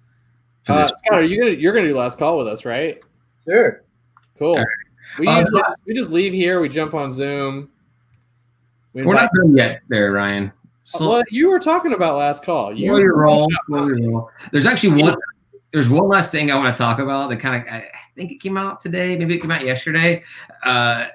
[0.67, 2.99] uh, Scott, are you gonna you're gonna do last call with us, right?
[3.45, 3.83] Sure.
[4.37, 4.51] Cool.
[4.53, 4.67] All right.
[5.19, 7.69] We Uh, usually we just leave here, we jump on Zoom.
[8.93, 10.51] We we're not invite- done yet, there, Ryan.
[10.87, 12.73] So- well, you were talking about last call.
[12.73, 13.49] You Slow your roll.
[13.67, 14.31] slow your roll.
[14.51, 15.15] There's actually one.
[15.73, 18.39] There's one last thing I want to talk about that kind of I think it
[18.39, 19.17] came out today.
[19.17, 20.23] Maybe it came out yesterday.
[20.63, 21.07] Uh,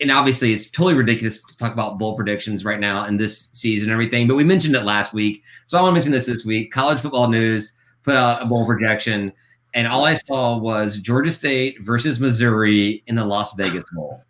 [0.00, 3.88] and obviously, it's totally ridiculous to talk about bowl predictions right now in this season
[3.88, 4.28] and everything.
[4.28, 6.70] But we mentioned it last week, so I want to mention this this week.
[6.72, 7.72] College Football News
[8.04, 9.32] put out a bowl projection,
[9.74, 14.22] and all I saw was Georgia State versus Missouri in the Las Vegas Bowl.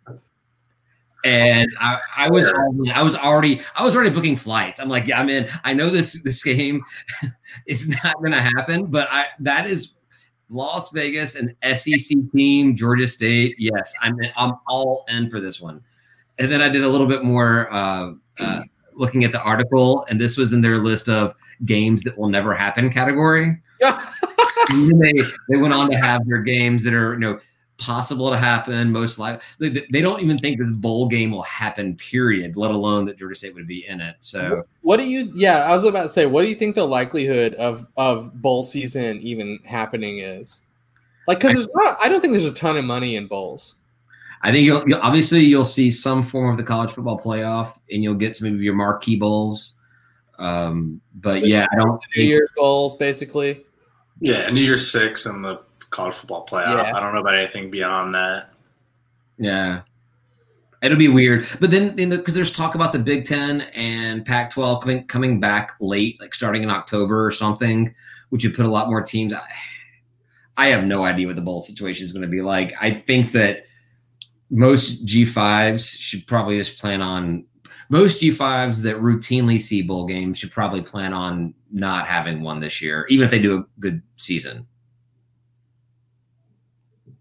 [1.25, 4.79] And I, I was already, I was already I was already booking flights.
[4.79, 5.49] I'm like, yeah, I'm in.
[5.63, 6.83] I know this this game
[7.67, 9.93] is not going to happen, but I that is
[10.49, 13.55] Las Vegas and SEC team Georgia State.
[13.57, 15.81] Yes, I'm I'm all in for this one.
[16.39, 18.61] And then I did a little bit more uh, uh,
[18.93, 21.33] looking at the article, and this was in their list of
[21.65, 23.59] games that will never happen category.
[24.69, 25.13] They
[25.49, 27.39] they went on to have their games that are you know
[27.77, 29.41] possible to happen, most likely.
[29.59, 31.95] They, they don't even think this bowl game will happen.
[31.95, 32.55] Period.
[32.55, 34.15] Let alone that Georgia State would be in it.
[34.19, 35.31] So What do you?
[35.35, 38.63] Yeah, I was about to say, what do you think the likelihood of of bowl
[38.63, 40.63] season even happening is?
[41.27, 43.75] Like, because there's not, I don't think there's a ton of money in bowls.
[44.43, 48.01] I think you'll, you'll obviously you'll see some form of the college football playoff, and
[48.01, 49.75] you'll get some of your marquee bowls.
[50.39, 51.93] Um, but yeah, I don't.
[51.93, 53.65] New Think, Year's bowls, basically.
[54.19, 55.59] Yeah, New Year's Six and the
[55.89, 56.75] college football playoff.
[56.75, 56.93] Yeah.
[56.95, 58.49] I don't know about anything beyond that.
[59.37, 59.81] yeah,
[60.81, 61.47] it'll be weird.
[61.59, 66.19] But then, because there's talk about the Big Ten and Pac-12 coming coming back late,
[66.19, 67.93] like starting in October or something,
[68.29, 69.33] which would put a lot more teams.
[69.33, 69.41] I,
[70.57, 72.73] I have no idea what the bowl situation is going to be like.
[72.81, 73.63] I think that
[74.49, 77.45] most G5s should probably just plan on
[77.89, 82.81] most G5s that routinely see bowl games should probably plan on not having one this
[82.81, 84.67] year, even if they do a good season.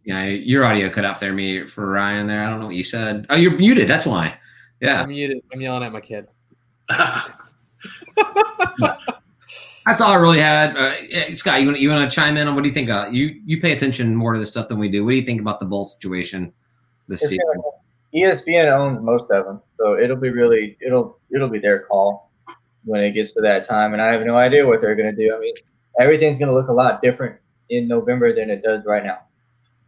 [0.07, 2.29] Yeah, your audio cut out there, me for Ryan.
[2.29, 3.27] There, I don't know what you said.
[3.29, 3.89] Oh, you're muted.
[3.89, 4.39] That's why.
[4.81, 5.03] Yeah.
[5.03, 5.43] I'm muted.
[5.53, 6.29] I'm yelling at my kid.
[9.85, 10.77] That's all I really had.
[10.77, 12.89] Uh, Scott, you want you want to chime in on what do you think?
[12.89, 15.05] Uh, you you pay attention more to the stuff than we do.
[15.05, 16.53] What do you think about the bowl situation
[17.09, 17.45] this It's season?
[17.55, 17.63] gonna-
[18.15, 22.31] ESPN owns most of them, so it'll be really it'll it'll be their call
[22.85, 25.35] when it gets to that time, and I have no idea what they're gonna do.
[25.37, 25.55] I mean,
[26.01, 27.37] everything's gonna look a lot different
[27.69, 29.19] in November than it does right now.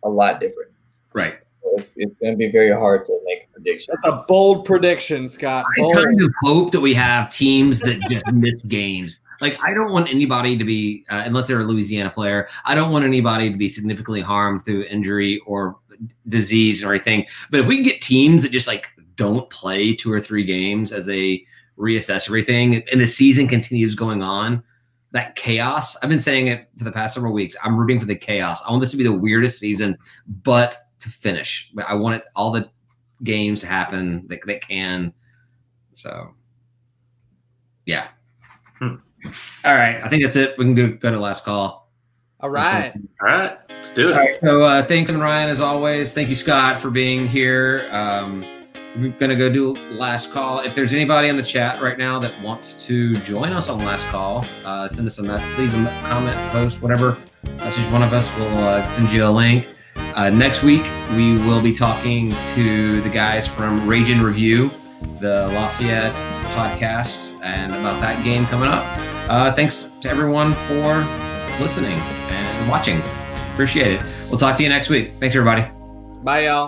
[0.04, 0.70] A lot different.
[1.12, 1.38] Right.
[1.62, 3.92] So It's, it's gonna be very hard to make a prediction.
[3.92, 5.64] That's a bold prediction, Scott.
[5.78, 9.20] I kind of hope that we have teams that just miss games.
[9.40, 12.90] Like I don't want anybody to be, uh, unless they're a Louisiana player, I don't
[12.90, 15.76] want anybody to be significantly harmed through injury or
[16.28, 17.26] disease or anything.
[17.50, 20.92] But if we can get teams that just like don't play two or three games
[20.92, 21.44] as they
[21.78, 24.62] reassess everything, and the season continues going on,
[25.12, 25.96] that chaos.
[26.02, 27.56] I've been saying it for the past several weeks.
[27.62, 28.62] I'm rooting for the chaos.
[28.66, 29.96] I want this to be the weirdest season,
[30.42, 31.72] but to finish.
[31.86, 32.68] I want it all the
[33.24, 35.12] games to happen that, that can.
[35.92, 36.34] So,
[37.86, 38.08] yeah.
[38.78, 38.96] Hmm.
[39.64, 40.02] All right.
[40.02, 40.56] I think that's it.
[40.58, 41.90] We can go, go to last call.
[42.40, 42.92] All right.
[43.20, 44.12] All right, let's do it.
[44.12, 44.38] All right.
[44.40, 46.14] So, uh, thanks, and Ryan, as always.
[46.14, 47.88] Thank you, Scott, for being here.
[47.90, 48.44] Um,
[48.96, 50.60] we're going to go do last call.
[50.60, 54.04] If there's anybody in the chat right now that wants to join us on last
[54.06, 57.18] call, uh, send us a message, leave a comment, post, whatever.
[57.56, 58.34] Message one of us.
[58.36, 59.68] We'll uh, send you a link.
[59.96, 60.82] Uh, next week,
[61.12, 64.70] we will be talking to the guys from Rage and Review,
[65.20, 66.14] the Lafayette
[66.54, 68.84] podcast, and about that game coming up.
[69.28, 71.04] Uh, thanks to everyone for
[71.60, 71.98] listening
[72.30, 73.00] and watching.
[73.52, 74.02] Appreciate it.
[74.28, 75.12] We'll talk to you next week.
[75.20, 75.70] Thanks, everybody.
[76.22, 76.67] Bye, y'all.